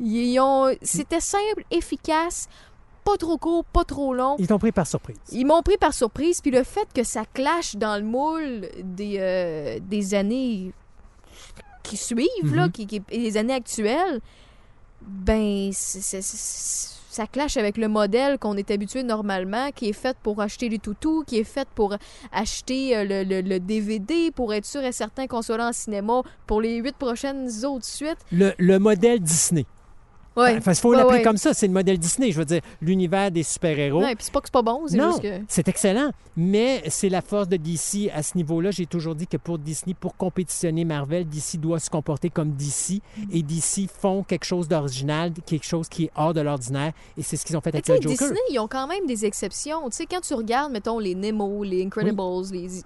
[0.00, 0.74] Ils ont...
[0.80, 2.48] C'était simple, efficace,
[3.10, 4.36] pas trop court, pas trop long.
[4.38, 5.16] Ils t'ont pris par surprise.
[5.32, 9.16] Ils m'ont pris par surprise, puis le fait que ça clash dans le moule des,
[9.18, 10.72] euh, des années
[11.82, 12.72] qui suivent, là, Mhm.
[12.72, 14.20] qui, qui- les années actuelles,
[15.00, 20.68] ben, ça clash avec le modèle qu'on est habitué normalement, qui est fait pour acheter
[20.68, 21.96] les toutous, qui est fait pour
[22.32, 25.72] acheter euh, le, le- le DVD, pour être sûr et certain qu'on soit là en
[25.72, 28.18] cinéma pour les huit prochaines autres suites.
[28.32, 29.64] Le, le modèle Disney.
[30.38, 30.54] Ouais.
[30.56, 31.22] Il faut Ouais, l'appeler ouais.
[31.22, 31.52] comme ça.
[31.54, 32.30] C'est le modèle Disney.
[32.32, 34.00] Je veux dire, l'univers des super-héros.
[34.00, 35.40] Ouais, puis c'est pas que c'est pas bon, c'est Non, juste que.
[35.48, 38.70] c'est excellent, mais c'est la force de DC à ce niveau-là.
[38.70, 43.00] J'ai toujours dit que pour Disney, pour compétitionner Marvel, DC doit se comporter comme DC
[43.32, 47.36] et DC font quelque chose d'original, quelque chose qui est hors de l'ordinaire et c'est
[47.36, 48.28] ce qu'ils ont fait Mais avec le Joker.
[48.28, 49.88] Disney, ils ont quand même des exceptions.
[49.90, 52.22] Tu sais, quand tu regardes, mettons, les Nemo, les Incredibles,
[52.52, 52.82] les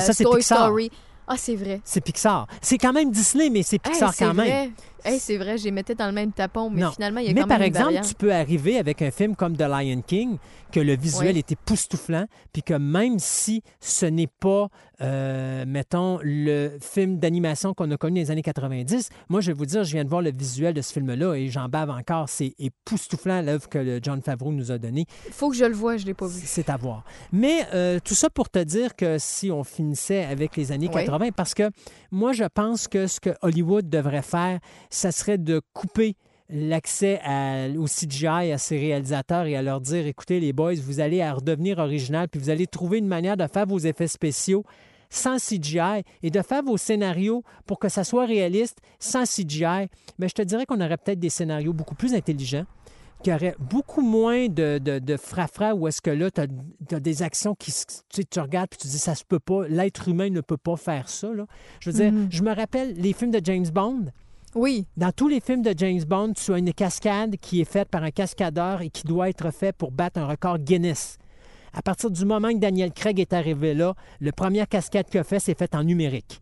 [0.00, 0.58] ça, Pixar.
[0.66, 0.90] Story.
[1.32, 1.80] Ah, c'est vrai.
[1.84, 2.48] C'est Pixar.
[2.60, 4.72] C'est quand même Disney, mais c'est Hey, Pixar c'est quand même.
[5.04, 6.90] Hey, c'est vrai, je les mettais dans le même tapon, mais Non.
[6.92, 9.10] finalement, il y a Mais quand par même une exemple, tu peux arriver avec un
[9.10, 10.38] film comme The Lion King,
[10.72, 11.38] que le visuel Ouais.
[11.38, 14.68] est époustouflant, puis que même si ce n'est pas,
[15.00, 19.52] euh, mettons, le film d'animation qu'on a connu dans les années 90, moi, je vais
[19.58, 22.28] vous dire, je viens de voir le visuel de ce film-là et j'en bave encore.
[22.28, 25.06] C'est époustouflant l'œuvre que le John Favreau nous a donnée.
[25.30, 26.40] Faut que je le voie, je l'ai pas vu.
[26.44, 27.04] C'est à voir.
[27.32, 31.04] Mais euh, tout ça pour te dire que si on finissait avec les années Oui.
[31.04, 31.70] 80, parce que
[32.10, 34.58] moi, je pense que ce que Hollywood devrait faire,
[34.90, 36.16] ça serait de couper
[36.48, 37.20] l'accès
[37.78, 41.32] au CGI à ses réalisateurs et à leur dire, écoutez les boys, vous allez à
[41.32, 44.64] redevenir original, puis vous allez trouver une manière de faire vos effets spéciaux
[45.10, 49.88] sans CGI et de faire vos scénarios pour que ça soit réaliste sans CGI.
[50.18, 52.66] Mais je te dirais qu'on aurait peut-être des scénarios beaucoup plus intelligents
[53.22, 57.00] qu'il y aurait beaucoup moins de, de, de fra-fra où est-ce que là, tu as,
[57.00, 60.08] des actions qui, tu, sais, tu regardes puis tu dis, ça se peut pas, l'être
[60.08, 61.28] humain ne peut pas faire ça.
[61.32, 61.44] Là.
[61.80, 62.28] Je veux dire, Mhm.
[62.30, 64.06] je me rappelle les films de James Bond.
[64.56, 64.86] Oui.
[64.96, 68.02] Dans tous les films de James Bond, tu as une cascade qui est faite par
[68.02, 71.18] un cascadeur et qui doit être fait pour battre un record Guinness.
[71.72, 75.24] À partir du moment que Daniel Craig est arrivé là, le première cascade qu'il a
[75.24, 76.40] fait, c'est fait en numérique.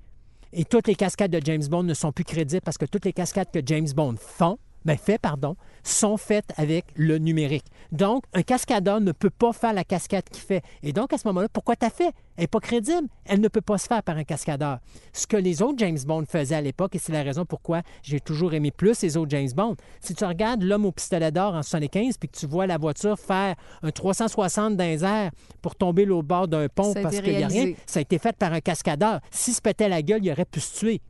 [0.55, 3.13] Et toutes les cascades de James Bond ne sont plus crédibles parce que toutes les
[3.13, 7.67] cascades que James Bond font, ben fait, pardon, sont faites avec le numérique.
[7.93, 10.63] Donc, un cascadeur ne peut pas faire la cascade qu'il fait.
[10.83, 12.13] Et donc, à ce moment-là, pourquoi t'as fait?
[12.37, 13.09] Elle n'est pas crédible.
[13.25, 14.79] Elle ne peut pas se faire par un cascadeur.
[15.13, 18.21] Ce que les autres James Bond faisaient à l'époque, et c'est la raison pourquoi j'ai
[18.21, 21.63] toujours aimé plus les autres James Bond, si tu regardes L'homme au pistolet d'or en
[21.63, 25.31] 75, puis que tu vois la voiture faire un 360 dans les airs
[25.63, 28.37] pour tomber au bord d'un pont parce qu'il n'y a rien, ça a été fait
[28.37, 29.21] par un cascadeur.
[29.31, 31.01] S'il se pétait la gueule, il aurait pu se tuer.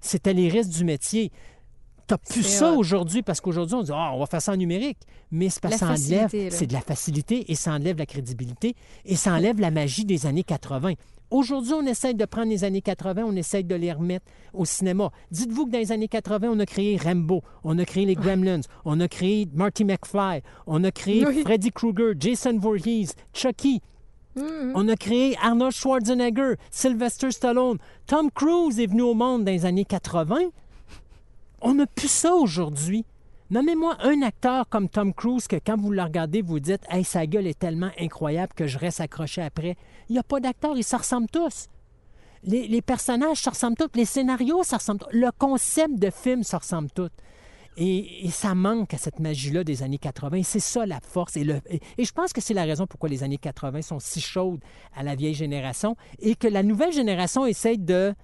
[0.00, 1.32] C'était les risques du métier.
[2.08, 4.56] Tu n'as plus ça aujourd'hui parce qu'aujourd'hui, on dit Ah, on va faire ça en
[4.56, 4.98] numérique.
[5.30, 8.06] Mais c'est parce que La ça enlève, c'est de la facilité et ça enlève la
[8.06, 10.94] crédibilité et ça enlève la magie des années 80.
[11.30, 15.10] Aujourd'hui, on essaie de prendre les années 80, on essaie de les remettre au cinéma.
[15.30, 18.62] Dites-vous que dans les années 80, on a créé Rambo, on a créé les Gremlins,
[18.86, 21.42] on a créé Marty McFly, on a créé Oui.
[21.42, 23.82] Freddy Krueger, Jason Voorhees, Chucky.
[24.36, 24.72] Mhm.
[24.74, 27.76] On a créé Arnold Schwarzenegger, Sylvester Stallone.
[28.06, 30.36] Tom Cruise est venu au monde dans les années 80.
[31.60, 33.04] On n'a plus ça aujourd'hui.
[33.50, 37.26] Nommez-moi un acteur comme Tom Cruise que quand vous le regardez, vous dites Hey, sa
[37.26, 39.76] gueule est tellement incroyable que je reste accroché après.
[40.08, 41.66] Il n'y a pas d'acteurs, ils se ressemblent tous.
[42.44, 46.54] Les, personnages se ressemblent tous, les scénarios se ressemblent tous, le concept de film se
[46.54, 47.10] ressemble tous.
[47.76, 50.42] Et, ça manque à cette magie-là des années 80.
[50.44, 51.36] C'est ça la force.
[51.36, 51.46] Et,
[51.96, 54.60] et- je pense que c'est la raison pourquoi les années 80 sont si chaudes
[54.94, 58.14] à la vieille génération et que la nouvelle génération essaie de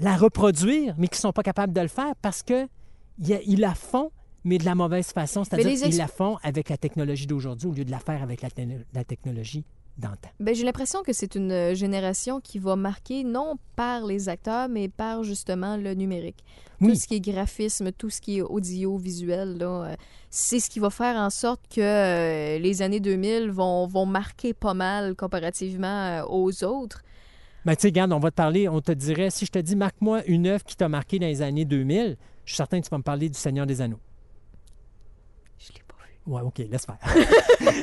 [0.00, 2.68] la reproduire, mais qui ne sont pas capables de le faire parce qu'ils
[3.60, 4.10] la font,
[4.44, 5.44] mais de la mauvaise façon.
[5.44, 8.50] C'est-à-dire qu'ils la font avec la technologie d'aujourd'hui au lieu de la faire avec la,
[8.50, 8.62] te-
[8.94, 9.64] la technologie
[9.98, 10.28] d'antan.
[10.38, 14.68] Ben, j'ai l'impression que c'est une euh, génération qui va marquer non par les acteurs,
[14.68, 16.44] mais par justement le numérique.
[16.80, 16.90] Oui.
[16.90, 19.96] Tout ce qui est graphisme, tout ce qui est audio, visuel, là, euh,
[20.30, 24.54] c'est ce qui va faire en sorte que euh, les années 2000 vont, vont marquer
[24.54, 27.02] pas mal comparativement aux autres.
[27.68, 29.76] Ben, tu sais, regarde, on va te parler, on te dirait, si je te dis,
[29.76, 32.90] marque-moi une œuvre qui t'a marqué dans les années 2000, je suis certain que tu
[32.90, 33.98] vas me parler du Seigneur des Anneaux.
[35.58, 36.32] Je l'ai pas vu.
[36.32, 36.96] Ouais, OK, laisse faire.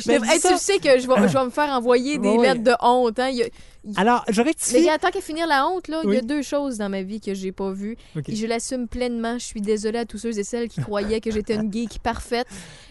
[0.00, 2.64] Je Ben, Hey, tu sais que je vais, je vais me faire envoyer des lettres
[2.64, 3.16] de honte.
[3.20, 3.28] Hein?
[3.28, 4.84] Il y a- Alors, je Mais rectifie.
[4.84, 7.20] gars, tant qu'à finir la honte, là, il y a deux choses dans ma vie
[7.20, 7.96] que j'ai pas vues.
[8.26, 9.34] Et je l'assume pleinement.
[9.38, 12.48] Je suis désolée à tous ceux et celles qui croyaient que j'étais une geek parfaite.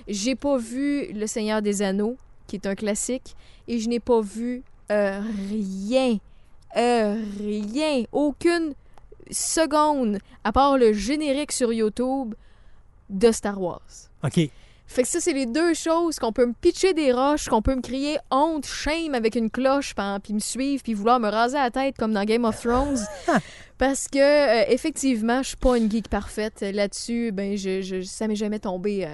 [0.08, 2.16] J'ai pas vu Le Seigneur des Anneaux,
[2.48, 3.36] qui est un classique,
[3.68, 6.18] et je n'ai pas vu euh, rien,
[6.78, 8.74] euh, rien, aucune
[9.32, 12.36] seconde, à part le générique sur YouTube
[13.10, 13.82] de Star Wars.
[14.24, 14.50] OK.
[14.88, 17.76] Fait que ça, c'est les deux choses qu'on peut me pitcher des roches, qu'on peut
[17.76, 21.72] me crier honte, shame avec une cloche, puis me suivre, puis vouloir me raser la
[21.72, 23.00] tête comme dans Game of Thrones.
[23.78, 26.62] Parce que, euh, effectivement, je suis pas une geek parfaite.
[26.62, 29.10] Là-dessus, ben, je, je, ça m'est jamais tombé euh,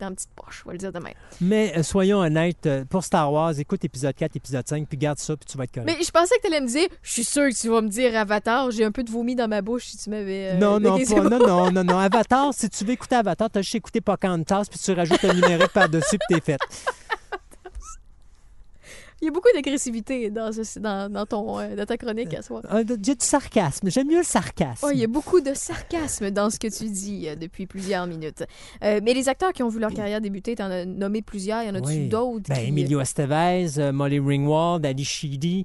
[0.00, 1.10] dans la petite poche, on va le dire demain.
[1.40, 5.18] Mais euh, soyons honnêtes, euh, pour Star Wars, écoute épisode 4, épisode 5, puis garde
[5.18, 5.86] ça, puis tu vas être correct.
[5.98, 7.88] Mais je pensais que tu allais me dire, je suis sûre que tu vas me
[7.88, 10.54] dire Avatar, j'ai un peu de vomi dans ma bouche si tu m'avais.
[10.56, 11.98] non, non, pas, non, non, non, non.
[11.98, 15.72] Avatar, si tu veux écouter Avatar, t'as juste écouté Pocahontas, puis tu rajoutes un numérique
[15.72, 16.58] par-dessus, puis t'es fait.
[19.20, 22.42] Il y a beaucoup d'agressivité dans, ce- dans, dans, ton, euh, dans ta chronique à
[22.42, 22.62] soi.
[22.68, 23.90] Ah, J'ai du sarcasme.
[23.90, 24.86] J'aime mieux le sarcasme.
[24.86, 28.06] Oh, il y a beaucoup de sarcasme dans ce que tu dis euh, depuis plusieurs
[28.06, 28.44] minutes.
[28.84, 31.62] Euh, mais les acteurs qui ont vu leur carrière débuter, tu en as nommé plusieurs.
[31.64, 32.08] Il y en a-tu Oui.
[32.08, 32.48] d'autres?
[32.48, 35.64] Ben, qui- Emilio Estevez, Molly Ringwald, Ali Sheedy.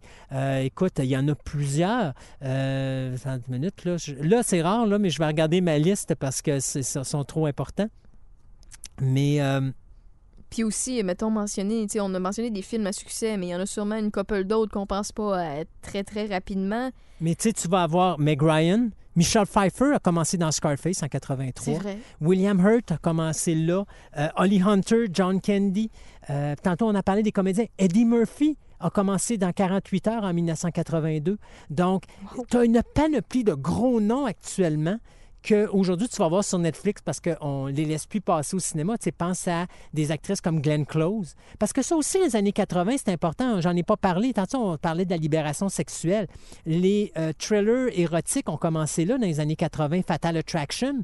[0.64, 2.14] écoute, il y en a plusieurs.
[2.44, 3.98] Euh, attends une minute, là.
[3.98, 7.04] Je- là, c'est rare, là, mais je vais regarder ma liste parce que c'est- ça
[7.04, 7.88] sont trop importants.
[9.02, 9.38] Mais
[10.54, 13.60] Puis aussi, mettons, mentionner, on a mentionné des films à succès, mais il y en
[13.60, 16.92] a sûrement une couple d'autres qu'on pense pas à très, très rapidement.
[17.22, 18.90] Mais tu sais, tu vas avoir Meg Ryan.
[19.16, 21.80] Michelle Pfeiffer a commencé dans Scarface en C'est 83.
[21.80, 21.98] vrai.
[22.22, 23.84] William Hurt a commencé là.
[24.16, 25.90] Euh, Holly Hunter, John Candy.
[26.30, 27.66] Euh, tantôt, on a parlé des comédiens.
[27.80, 31.40] Eddie Murphy a commencé dans 48 heures en 1982.
[31.72, 32.04] Donc,
[32.52, 35.00] tu as une panoplie de gros noms actuellement
[35.44, 38.98] qu'aujourd'hui, tu vas voir sur Netflix parce qu'on ne les laisse plus passer au cinéma.
[38.98, 41.36] Tu sais, pense à des actrices comme Glenn Close.
[41.60, 43.62] Parce que ça aussi, les années 80, c'est important.
[43.62, 44.34] J'en ai pas parlé.
[44.34, 46.28] Tantôt, on parlait de la libération sexuelle.
[46.66, 50.02] Les euh, thrillers érotiques ont commencé là dans les années 80.
[50.08, 51.04] Fatal Attraction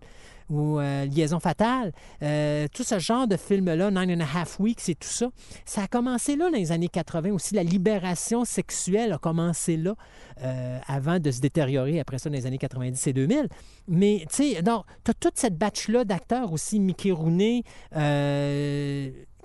[0.49, 1.91] ou euh, Liaison fatale,
[2.23, 5.29] euh, tout ce genre de films-là, Nine and a Half Weeks et tout ça,
[5.65, 7.55] ça a commencé là dans les années 80 aussi.
[7.55, 9.95] La libération sexuelle a commencé là
[10.43, 13.47] euh, avant de se détériorer après ça dans les années 90 et 2000.
[13.87, 17.63] Mais tu sais, non, tu as toute cette batch-là d'acteurs aussi, Mickey Rooney,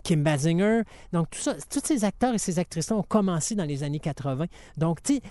[0.04, 0.82] Kim Basinger.
[1.12, 4.46] Donc, tout ça, tous ces acteurs et ces actrices-là ont commencé dans les années 80.
[4.76, 5.22] Donc, tu sais,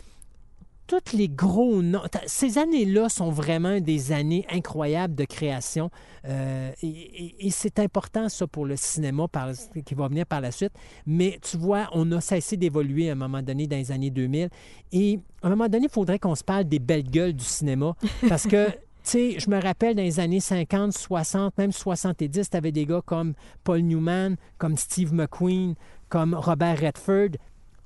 [0.87, 2.01] tous les gros noms.
[2.25, 5.89] Ces années-là sont vraiment des années incroyables de création.
[6.25, 9.49] euh, et et- et c'est important, ça, pour le cinéma par,
[9.85, 10.71] qui va venir par la suite.
[11.05, 14.49] Mais tu vois, on a cessé d'évoluer à un moment donné dans les années 2000.
[14.93, 17.95] Et à un moment donné, il faudrait qu'on se parle des belles gueules du cinéma.
[18.29, 18.67] Parce que.
[19.05, 22.85] Tu sais, je me rappelle dans les années 50, 60, même 70, tu avais des
[22.85, 23.33] gars comme
[23.65, 25.75] Paul Newman, comme Steve McQueen,
[26.07, 27.31] comme Robert Redford.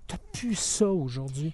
[0.05, 1.53] T'as plus ça aujourd'hui.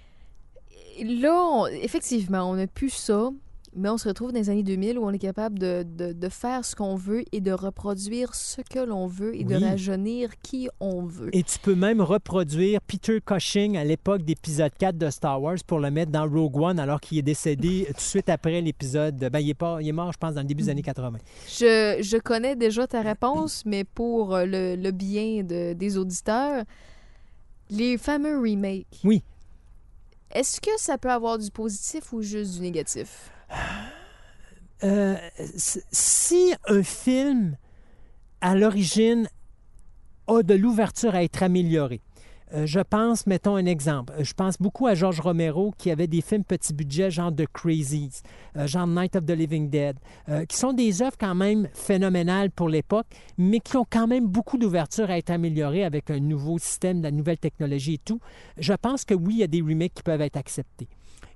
[1.02, 3.30] Là, on- effectivement, on n'a plus ça,
[3.76, 6.28] mais on se retrouve dans les années 2000 où on est capable de, de- de
[6.28, 10.68] faire ce qu'on veut et de reproduire ce que l'on veut et de rajeunir qui
[10.78, 11.34] on veut.
[11.34, 15.80] Et tu peux même reproduire Peter Cushing à l'époque d'épisode 4 de Star Wars pour
[15.80, 19.16] le mettre dans Rogue One alors qu'il est décédé tout de suite après l'épisode.
[19.32, 21.18] Ben, il, est pas, il est mort, je pense, dans le début des années 80.
[21.48, 26.62] Je, je connais déjà ta réponse, mais pour euh, le, le bien de- des auditeurs,
[27.70, 28.86] les fameux remakes.
[29.02, 29.22] Oui.
[30.34, 33.30] Est-ce que ça peut avoir du positif ou juste du négatif?
[34.82, 35.16] Euh,
[35.92, 37.56] si un film,
[38.40, 39.28] à l'origine,
[40.26, 42.00] a de l'ouverture à être amélioré,
[42.64, 46.20] je pense, mettons un exemple, euh, je pense beaucoup à George Romero qui avait des
[46.20, 48.22] films petit budget, genre The Crazies,
[48.56, 49.96] euh, genre Night of the Living Dead,
[50.28, 53.06] euh, qui sont des œuvres quand même phénoménales pour l'époque,
[53.38, 57.04] mais qui ont quand même beaucoup d'ouverture à être améliorées avec un nouveau système, de
[57.04, 58.20] la nouvelle technologie et tout.
[58.58, 60.88] Je pense que oui, il y a des remakes qui peuvent être acceptés.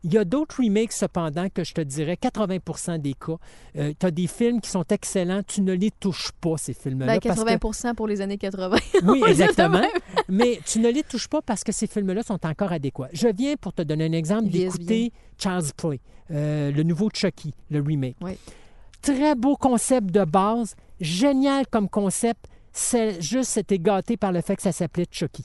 [0.04, 3.36] Il y a d'autres remakes, cependant, que je te dirais 80% des cas.
[3.74, 7.06] tu as des films qui sont excellents, tu ne les touches pas, ces films-là.
[7.06, 8.76] Ben, parce que- 80 pour les années 80.
[9.04, 9.82] oui, exactement.
[10.28, 13.08] Mais tu ne les touches pas parce que ces films-là sont encore adéquats.
[13.12, 17.80] Je viens pour te donner un exemple d'écouter Charles Play, euh, le nouveau Chucky, le
[17.80, 18.16] remake.
[18.20, 18.38] Oui.
[19.02, 22.46] Très beau concept de base, génial comme concept.
[22.72, 25.44] C'est juste été gâté par le fait que ça s'appelait Chucky.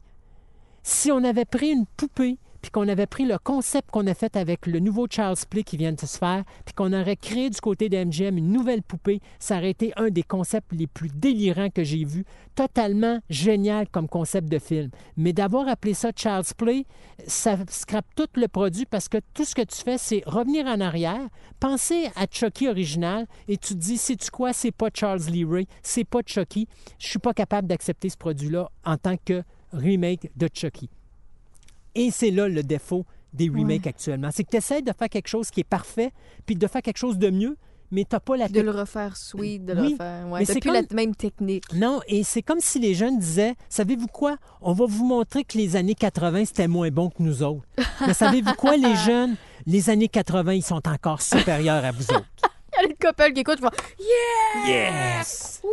[0.83, 4.37] Si on avait pris une poupée, puis qu'on avait pris le concept qu'on a fait
[4.37, 7.59] avec le nouveau Charles Play qui vient de se faire, puis qu'on aurait créé du
[7.59, 11.69] côté de MGM une nouvelle poupée, ça aurait été un des concepts les plus délirants
[11.69, 12.23] que j'ai vus.
[12.55, 14.91] Totalement génial comme concept de film.
[15.17, 16.85] Mais d'avoir appelé ça Charles Play,
[17.27, 20.79] ça scrape tout le produit parce que tout ce que tu fais, c'est revenir en
[20.79, 21.27] arrière,
[21.59, 25.67] penser à Chucky original et tu te dis, sais-tu quoi, c'est pas Charles Lee Ray,
[25.81, 26.69] c'est pas Chucky.
[26.97, 29.43] Je suis pas capable d'accepter ce produit-là en tant que
[29.73, 30.89] remake de Chucky.
[31.95, 34.29] Et c'est là le défaut des remakes actuellement.
[34.31, 36.11] C'est que tu essaies de faire quelque chose qui est parfait,
[36.45, 37.57] puis de faire quelque chose de mieux,
[37.91, 40.27] mais tu n'as pas la De le refaire sweet, de le Oui, refaire.
[40.27, 41.63] Ouais, mais t'as c'est plus comme- la même technique.
[41.73, 44.37] Non, et c'est comme si les jeunes disaient Savez-vous quoi?
[44.61, 47.65] On va vous montrer que les années 80, c'était moins bon que nous autres.
[48.05, 49.35] Mais savez-vous quoi, les jeunes?
[49.65, 52.25] Les années 80, ils sont encore supérieurs à vous autres.
[52.75, 54.03] Il y a les couples qui écoutent, je fais
[54.67, 54.95] Yeah!
[54.95, 55.69] Yes Wow!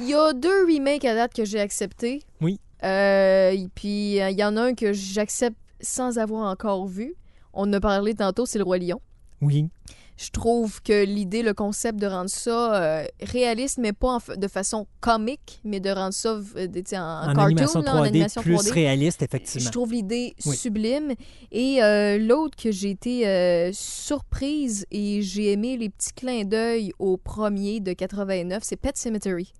[0.00, 2.22] Il y a deux remakes à date que j'ai acceptés.
[2.40, 2.58] Oui.
[2.84, 7.14] Euh, puis, euh, il y en a un que j'accepte sans avoir encore vu.
[7.52, 9.00] On en a parlé tantôt, c'est Le Roi Lion.
[9.42, 9.68] Oui.
[10.16, 14.48] Je trouve que l'idée, le concept de rendre ça euh, réaliste, mais pas en de
[14.48, 18.42] façon comique, mais de rendre ça euh, en, En, cartoon, animation là, 3D, en animation
[18.42, 18.72] plus 3D.
[18.72, 19.70] réaliste, Je effectivement.
[19.70, 20.56] trouve l'idée Oui.
[20.56, 21.14] sublime.
[21.52, 27.16] Et euh, l'autre que j'ai été surprise et j'ai aimé les petits clins d'œil au
[27.16, 29.52] premier de 89, c'est Pet Cemetery.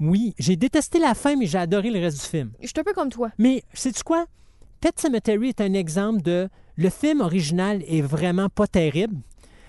[0.00, 2.50] Oui, j'ai détesté la fin, mais j'ai adoré le reste du film.
[2.60, 3.30] Je suis un peu comme toi.
[3.38, 4.26] Mais sais-tu quoi?
[4.80, 9.16] Pet Cemetery est un exemple de le film original est vraiment pas terrible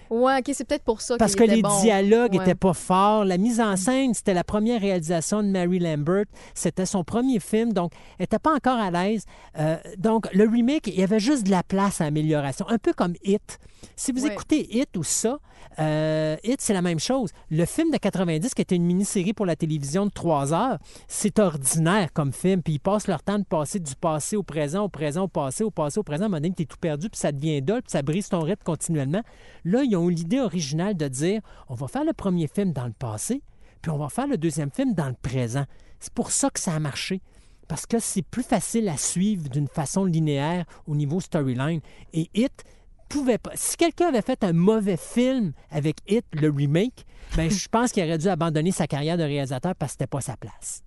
[0.09, 1.81] Ouais, ok, c'est peut-être pour ça parce que les bon.
[1.81, 2.41] dialogues Ouais.
[2.41, 3.25] étaient pas forts.
[3.25, 6.25] La mise en scène, c'était la première réalisation de Mary Lambert.
[6.53, 9.25] C'était son premier film, donc elle n'était pas encore à l'aise.
[9.59, 12.93] Euh, donc le remake, il y avait juste de la place à amélioration, un peu
[12.93, 13.59] comme Hit.
[13.95, 14.31] Si vous Ouais.
[14.33, 15.37] écoutez Hit ou ça,
[15.79, 17.31] euh, Hit, c'est la même chose.
[17.51, 21.37] Le film de 90, qui était une mini-série pour la télévision de trois heures, c'est
[21.39, 22.61] ordinaire comme film.
[22.63, 25.63] Puis ils passent leur temps de passer du passé au présent, au présent, au passé,
[25.63, 26.23] au passé, au présent.
[26.23, 28.29] À un moment donné, tu es tout perdu, puis ça devient dole, puis ça brise
[28.29, 29.21] ton rythme continuellement.
[29.65, 32.85] Là, ils ont eu l'idée originale de dire on va faire le premier film dans
[32.85, 33.41] le passé,
[33.81, 35.65] puis on va faire le deuxième film dans le présent.
[35.99, 37.21] C'est pour ça que ça a marché.
[37.67, 41.81] Parce que c'est plus facile à suivre d'une façon linéaire au niveau storyline.
[42.13, 42.63] Et Hit
[43.09, 43.51] pouvait pas.
[43.55, 48.03] Si quelqu'un avait fait un mauvais film avec Hit, le remake, ben, je pense qu'il
[48.03, 50.81] aurait dû abandonner sa carrière de réalisateur parce que c'était pas sa place.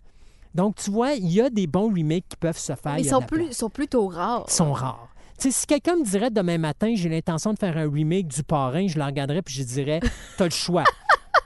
[0.55, 2.95] Donc, tu vois, il y a des bons remakes qui peuvent se faire.
[2.95, 4.45] Mais ils sont, plus, sont plutôt rares.
[4.49, 5.09] Ils sont rares.
[5.49, 8.99] Si quelqu'un me dirait demain matin, j'ai l'intention de faire un remake du parrain, je
[8.99, 10.01] le regarderais puis je dirais,
[10.37, 10.85] t'as le choix.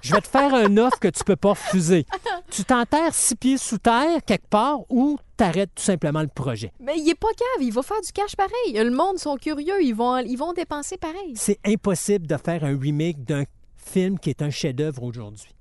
[0.00, 2.04] Je vais te faire un offre que tu peux pas refuser.
[2.50, 6.72] Tu t'enterres six pieds sous terre quelque part ou t'arrêtes tout simplement le projet.
[6.80, 8.74] Mais il est pas cave, il va faire du cash pareil.
[8.74, 11.32] Le monde sont curieux, ils vont, ils vont dépenser pareil.
[11.36, 13.44] C'est impossible de faire un remake d'un
[13.76, 15.54] film qui est un chef-d'œuvre aujourd'hui.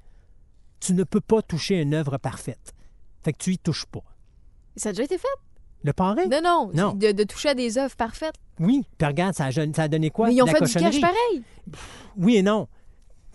[0.80, 2.74] Tu ne peux pas toucher une œuvre parfaite.
[3.24, 4.04] Fait que tu y touches pas.
[4.76, 5.28] Ça a déjà été fait?
[5.84, 6.16] Le parrain?
[6.32, 6.72] Non, non.
[6.74, 6.94] Non.
[6.94, 8.36] De, de toucher à des œuvres parfaites.
[8.60, 8.84] Oui.
[8.98, 10.28] Puis regarde, ça a, ça a donné quoi?
[10.28, 11.44] Mais ils ont la fait du cash pareil.
[12.18, 12.68] Oui et non.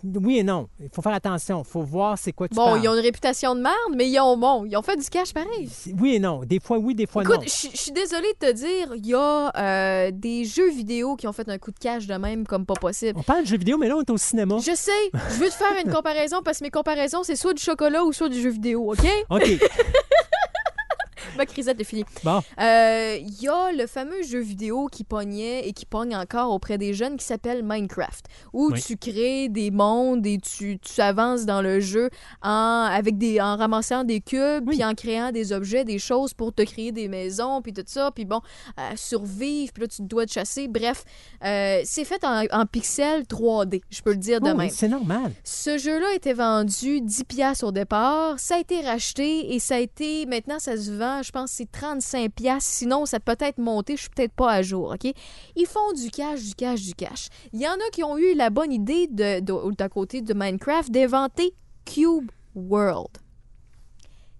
[0.03, 0.69] Oui et non.
[0.79, 1.61] Il faut faire attention.
[1.65, 2.79] Il faut voir c'est quoi tu Bon, parles.
[2.81, 5.33] ils ont une réputation de merde, mais ils ont, bon, ils ont fait du cash
[5.33, 5.69] pareil.
[5.99, 6.39] Oui et non.
[6.45, 7.43] Des fois oui, des fois Écoute, non.
[7.43, 11.27] je je suis désolée de te dire, il y a euh, des jeux vidéo qui
[11.27, 13.19] ont fait un coup de cash de même comme pas possible.
[13.19, 14.55] On parle de jeux vidéo, mais là, on est au cinéma.
[14.59, 17.61] Je sais, je veux te faire une comparaison parce que mes comparaisons, c'est soit du
[17.61, 19.05] chocolat ou soit du jeu vidéo, OK?
[19.29, 19.59] OK.
[21.39, 22.05] Ma crisette est finie.
[22.23, 22.41] Bon.
[22.59, 26.77] Euh, Il y a le fameux jeu vidéo qui pognait et qui pogne encore auprès
[26.77, 28.81] des jeunes qui s'appelle Minecraft, où Oui.
[28.85, 32.09] tu crées des mondes et tu, tu avances dans le jeu
[32.43, 34.75] en, avec des, en ramassant des cubes, Oui.
[34.75, 38.11] puis en créant des objets, des choses pour te créer des maisons, puis tout ça,
[38.13, 38.41] puis bon,
[38.77, 40.67] euh, survivre, puis là tu dois te chasser.
[40.67, 41.05] Bref,
[41.45, 44.69] euh, c'est fait en, en pixels 3D, je peux le dire de Oh, même.
[44.69, 45.31] c'est normal.
[45.45, 48.37] Ce jeu-là était vendu 10 pièces au départ.
[48.39, 50.25] Ça a été racheté et ça a été...
[50.25, 52.65] Maintenant, ça se vend, je pense, que c'est 35 pièces.
[52.65, 53.95] Sinon, ça peut être monté.
[53.95, 55.11] Je suis peut-être pas à jour, OK?
[55.55, 57.29] Ils font du cash, du cash, du cash.
[57.53, 61.53] Il y en a qui ont eu la bonne idée de, côté de Minecraft d'inventer
[61.85, 63.09] Cube World.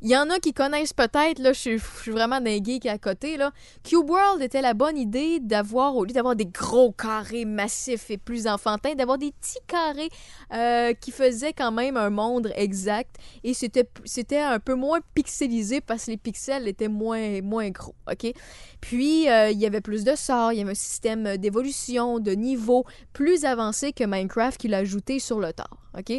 [0.01, 2.85] Il y en a qui connaissent peut-être, là, je suis, je suis vraiment d'un geek
[2.85, 3.51] à côté, là.
[3.83, 8.17] Cube World était la bonne idée d'avoir, au lieu d'avoir des gros carrés massifs et
[8.17, 10.09] plus enfantins, d'avoir des petits carrés
[10.53, 15.81] euh, qui faisaient quand même un monde exact et c'était, c'était un peu moins pixelisé
[15.81, 18.31] parce que les pixels étaient moins, moins gros, OK?
[18.79, 22.31] Puis, euh, il y avait plus de sorts, il y avait un système d'évolution, de
[22.31, 26.09] niveau plus avancé que Minecraft qu'il a ajouté sur le tard, OK?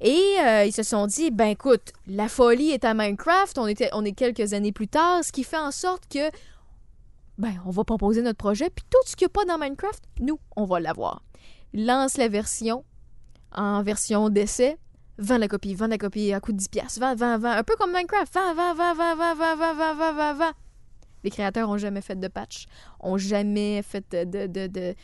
[0.00, 3.88] Et euh, ils se sont dit, ben écoute, la folie est à Minecraft, on, était,
[3.92, 6.30] on est quelques années plus tard, ce qui fait en sorte que
[7.38, 10.02] ben, on va proposer notre projet, puis tout ce qu'il n'y a pas dans Minecraft,
[10.20, 11.22] nous, on va l'avoir.
[11.72, 12.84] Lance la version
[13.54, 14.76] en version d'essai,
[15.18, 17.62] vends la copie, vends la copie à coût de 10 piastres, vends, vends, vends, un
[17.62, 20.52] peu comme Minecraft, vends, vends, vends, vends, vends, vends, vends, vends, vends, vends, vends.
[21.24, 22.66] Les créateurs ont jamais fait de patch,
[23.00, 24.94] ont jamais fait de, de, de,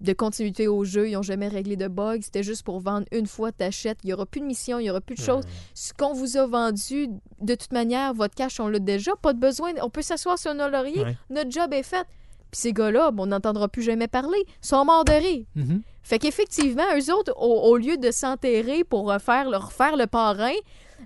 [0.00, 2.20] de continuité au jeu, ils ont jamais réglé de bugs.
[2.22, 3.98] C'était juste pour vendre une fois, t'achètes.
[4.04, 5.44] Il y aura plus de mission, il y aura plus de choses.
[5.74, 7.08] Ce qu'on vous a vendu,
[7.40, 9.12] de toute manière, votre cash, on l'a déjà.
[9.20, 9.72] Pas de besoin.
[9.82, 11.02] On peut s'asseoir sur nos lauriers.
[11.04, 11.16] Ouais.
[11.30, 12.06] Notre job est fait.
[12.50, 14.44] Puis ces gars-là, on n'entendra plus jamais parler.
[14.60, 15.44] Sont morts de rire.
[15.54, 15.82] Mhm.
[16.02, 20.52] Fait qu'effectivement, eux autres, au, au lieu de s'enterrer pour leur refaire le parrain,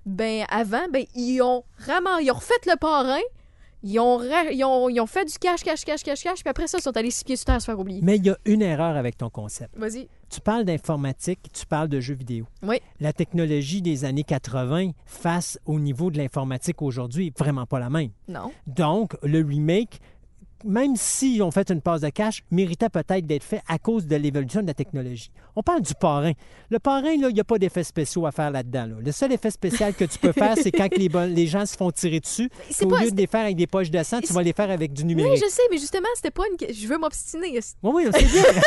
[0.06, 3.20] ben avant, ben ils ont vraiment, ils ont refait le parrain,
[3.82, 4.20] ils ont,
[4.50, 6.82] ils ont, ils ont fait du cash, cash, cash, cash, cash, puis après ça, ils
[6.82, 8.00] sont allés six pieds sur terre se faire oublier.
[8.02, 9.76] Mais il y a une erreur avec ton concept.
[9.76, 10.08] Vas-y.
[10.28, 12.46] Tu parles d'informatique, tu parles de jeux vidéo.
[12.62, 12.80] Oui.
[13.00, 17.90] La technologie des années 80 face au niveau de l'informatique aujourd'hui est vraiment pas la
[17.90, 18.10] même.
[18.26, 18.50] Non.
[18.66, 20.00] Donc, le remake,
[20.64, 24.16] même s'ils ont fait une passe de cash, méritait peut-être d'être fait à cause de
[24.16, 25.30] l'évolution de la technologie.
[25.54, 26.32] On parle du parrain.
[26.70, 28.86] Le parrain, là, il n'y a pas d'effet spéciaux à faire là-dedans.
[28.86, 28.94] là.
[29.04, 32.20] Le seul effet spécial que tu peux faire, c'est quand les, gens se font tirer
[32.20, 32.50] dessus.
[32.82, 34.70] Au pas- lieu de les faire avec des poches de sang, tu vas les faire
[34.70, 35.42] avec du Oui, numérique.
[35.44, 36.74] je sais, mais justement, c'était pas une.
[36.74, 37.60] Je veux m'obstiner.
[37.82, 38.42] Oui, oui, c'est bien.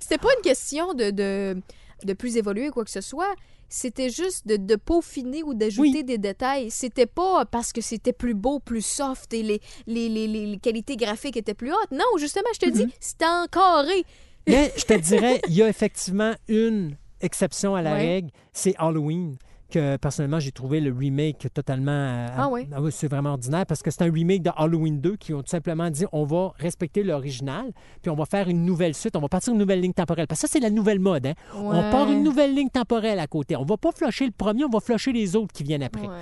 [0.00, 1.60] C'était pas une question de, de,
[2.04, 3.34] de plus évoluer ou quoi que ce soit.
[3.68, 6.04] C'était juste de, de peaufiner ou d'ajouter Oui.
[6.04, 6.70] des détails.
[6.70, 10.58] C'était pas parce que c'était plus beau, plus soft et les, les, les, les- les
[10.58, 11.90] qualités graphiques étaient plus hautes.
[11.90, 14.04] Non, justement, je te dis, c'était encarré.
[14.46, 18.06] Mais je te dirais, il y a effectivement une exception à la Ouais.
[18.06, 19.36] règle, c'est Halloween.
[19.70, 21.90] Que personnellement, j'ai trouvé le remake totalement.
[21.92, 22.66] euh, Ah ouais?
[22.80, 25.48] oui, c'est vraiment ordinaire parce que c'est un remake de Halloween 2 qui ont tout
[25.50, 27.66] simplement dit on va respecter l'original,
[28.00, 30.26] puis on va faire une nouvelle suite, on va partir une nouvelle ligne temporelle.
[30.26, 31.26] Parce que ça, c'est la nouvelle mode.
[31.26, 31.34] Hein?
[31.54, 33.56] On part une nouvelle ligne temporelle à côté.
[33.56, 36.06] On va pas flusher le premier, on va flusher les autres qui viennent après.
[36.08, 36.14] Ouais.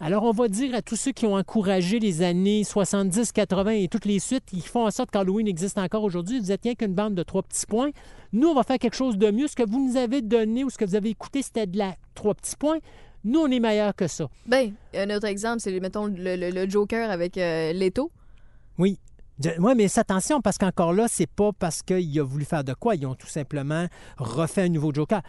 [0.00, 3.88] Alors, on va dire à tous ceux qui ont encouragé les années 70, 80 et
[3.88, 6.94] toutes les suites, qui font en sorte qu'Halloween existe encore aujourd'hui, vous êtes rien qu'une
[6.94, 7.90] bande de trois petits points.
[8.32, 9.46] Nous, on va faire quelque chose de mieux.
[9.48, 11.94] Ce que vous nous avez donné ou ce que vous avez écouté, c'était de la
[12.14, 12.78] trois petits points.
[13.24, 14.28] Nous, on est meilleur que ça.
[14.46, 18.10] Ben, un autre exemple, c'est, mettons, le, le- le Joker avec euh, Leto.
[18.78, 18.98] Oui.
[19.58, 22.94] Oui, mais attention, parce qu'encore là, c'est pas parce qu'il a voulu faire de quoi.
[22.94, 23.86] Ils ont tout simplement
[24.16, 25.22] refait un nouveau Joker.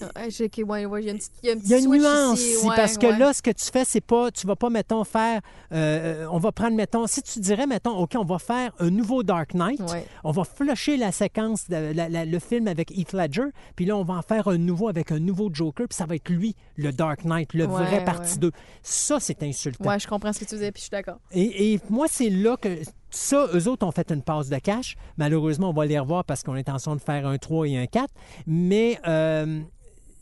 [0.00, 1.78] Ouais, ouais, il y a une petite, il y a un petit Il y a
[1.78, 4.46] une switch nuance ici, ouais, parce que là, ce que tu fais, c'est pas, tu
[4.46, 5.40] vas pas, mettons, faire,
[5.72, 9.22] euh, on va prendre, mettons, si tu dirais, mettons, OK, on va faire un nouveau
[9.22, 9.80] Dark Knight,
[10.24, 13.96] on va flusher la séquence, de- la- la- le film avec Heath Ledger, puis là,
[13.96, 16.56] on va en faire un nouveau avec un nouveau Joker, puis ça va être lui,
[16.76, 18.38] le Dark Knight, le vrai partie ouais.
[18.40, 18.52] 2.
[18.82, 19.88] Ça, c'est insultant.
[19.88, 21.18] Ouais, je comprends ce que tu disais, puis je suis d'accord.
[21.32, 22.78] Et, et moi, c'est là que
[23.10, 24.96] ça, eux autres ont fait une passe de cash.
[25.16, 27.86] Malheureusement, on va les revoir parce qu'on en train de faire un 3 et un
[27.86, 28.12] 4.
[28.46, 29.60] Mais euh,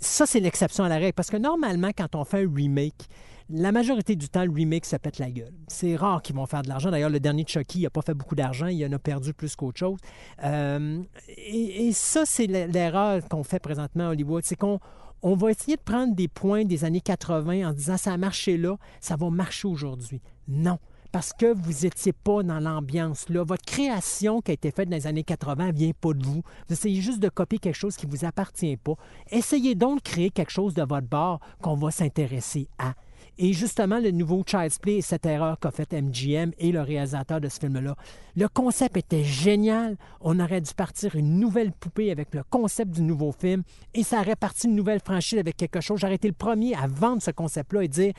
[0.03, 1.15] ça, c'est l'exception à la règle.
[1.15, 3.07] Parce que normalement, quand on fait un remake,
[3.49, 5.55] la majorité du temps, le remake se pète la gueule.
[5.69, 6.91] C'est rare qu'ils vont faire de l'argent.
[6.91, 8.67] D'ailleurs, le dernier Chucky, n'a pas fait beaucoup d'argent.
[8.67, 9.99] Il en a perdu plus qu'autre chose.
[10.45, 14.43] Euh, et, ça, c'est l'erreur qu'on fait présentement à Hollywood.
[14.45, 14.81] C'est qu'on
[15.23, 18.57] on va essayer de prendre des points des années 80 en disant ça a marché
[18.57, 20.21] là, ça va marcher aujourd'hui.
[20.49, 20.79] Non.
[21.13, 23.45] Parce que vous n'étiez pas dans l'ambiance là.
[23.45, 26.43] Votre création qui a été faite dans les années 80 ne vient pas de vous.
[26.69, 28.95] Vous essayez juste de copier quelque chose qui ne vous appartient pas.
[29.31, 32.95] Essayez donc de créer quelque chose de votre bord qu'on va s'intéresser à.
[33.39, 37.41] Et justement, le nouveau Child's Play et cette erreur qu'a faite MGM et le réalisateur
[37.41, 37.97] de ce film-là.
[38.37, 39.97] Le concept était génial.
[40.21, 43.63] On aurait dû partir une nouvelle poupée avec le concept du nouveau film
[43.95, 46.01] et ça aurait parti une nouvelle franchise avec quelque chose.
[46.01, 48.13] J'aurais été le premier à vendre ce concept-là et dire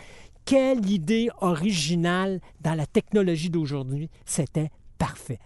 [0.45, 4.09] quelle idée originale dans la technologie d'aujourd'hui.
[4.25, 5.39] C'était parfait.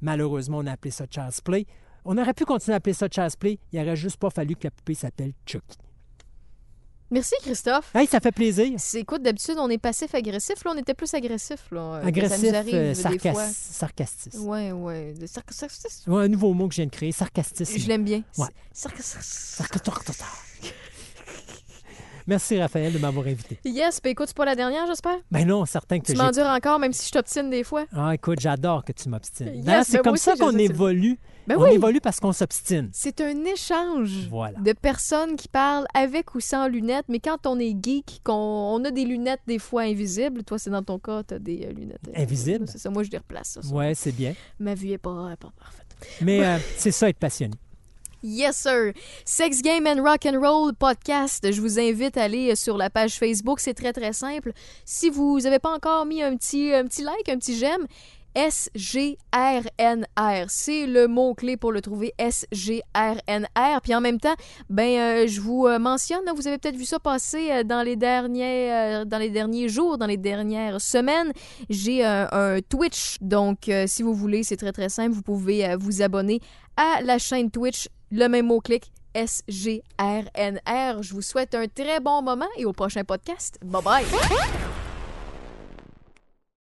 [0.00, 1.66] Malheureusement, on a appelé ça Child's Play.
[2.04, 3.58] On aurait pu continuer à appeler ça Child's Play.
[3.72, 5.78] Il n'aurait juste pas fallu que la poupée s'appelle Chucky.
[7.10, 7.94] Merci, Christophe.
[7.94, 8.74] Hey, ça fait plaisir.
[8.94, 10.64] Écoute, d'habitude, on est passif-agressif.
[10.64, 11.66] Là, on était plus agressif.
[11.70, 13.46] Là, euh, Agressif, ça nous arrive euh, des sarcas- fois.
[13.48, 14.32] sarcastique.
[14.38, 14.72] Ouais,
[15.26, 15.52] sarc-
[16.24, 17.78] un nouveau mot que je viens de créer, sarcastisme.
[17.78, 18.22] Je l'aime bien.
[18.38, 18.46] Ouais.
[18.74, 20.74] Sarc- sarc- sarc- Sarcastique.
[22.26, 23.58] Merci Raphaël de m'avoir invité.
[23.64, 25.16] Yes, ben écoute, c'est pas la dernière, j'espère.
[25.30, 27.84] Ben non, certain que Tu m'endures encore, même si je t'obstine des fois.
[27.94, 29.62] Ah, écoute, j'adore que tu m'obstines.
[29.64, 31.18] Yes, c'est ben comme ça qu'on tu- évolue.
[31.48, 31.72] Ben on oui.
[31.72, 32.88] évolue parce qu'on s'obstine.
[32.92, 34.58] C'est un échange Voilà.
[34.60, 38.84] de personnes qui parlent avec ou sans lunettes, mais quand on est geek, qu'on on
[38.84, 41.98] a des lunettes des fois invisibles, toi c'est dans ton cas, t'as des euh, lunettes
[42.16, 42.66] euh, Invisibles?
[42.68, 43.48] C'est ça, moi je les replace.
[43.54, 43.74] Ça, ça.
[43.74, 44.34] Ouais, c'est bien.
[44.60, 45.86] Ma vue est pas, pas parfaite.
[46.20, 47.54] Mais euh, c'est ça être passionné.
[48.22, 48.92] Yes, sir.
[49.24, 51.50] Sex Game and Rock and Roll podcast.
[51.50, 53.58] Je vous invite à aller sur la page Facebook.
[53.58, 54.52] C'est très, très simple.
[54.84, 57.86] Si vous n'avez pas encore mis un petit, un petit like, un petit j'aime,
[58.34, 59.24] S-G-R-N-R.
[60.48, 63.80] C'est le mot-clé pour le trouver, S-G-R-N-R.
[63.82, 64.34] Puis en même temps,
[64.70, 67.96] ben, euh, je vous euh, mentionne, vous avez peut-être vu ça passer euh, dans, les
[67.96, 71.32] derniers, dans les derniers jours, dans les dernières semaines.
[71.68, 73.16] J'ai un Twitch.
[73.20, 75.12] Donc, si vous voulez, c'est très très simple.
[75.12, 76.40] Vous pouvez vous abonner
[76.76, 77.88] à la chaîne Twitch.
[78.14, 81.02] Le même mot-clic, S-G-R-N-R.
[81.02, 83.58] Je vous souhaite un très bon moment et au prochain podcast.
[83.64, 84.04] Bye bye!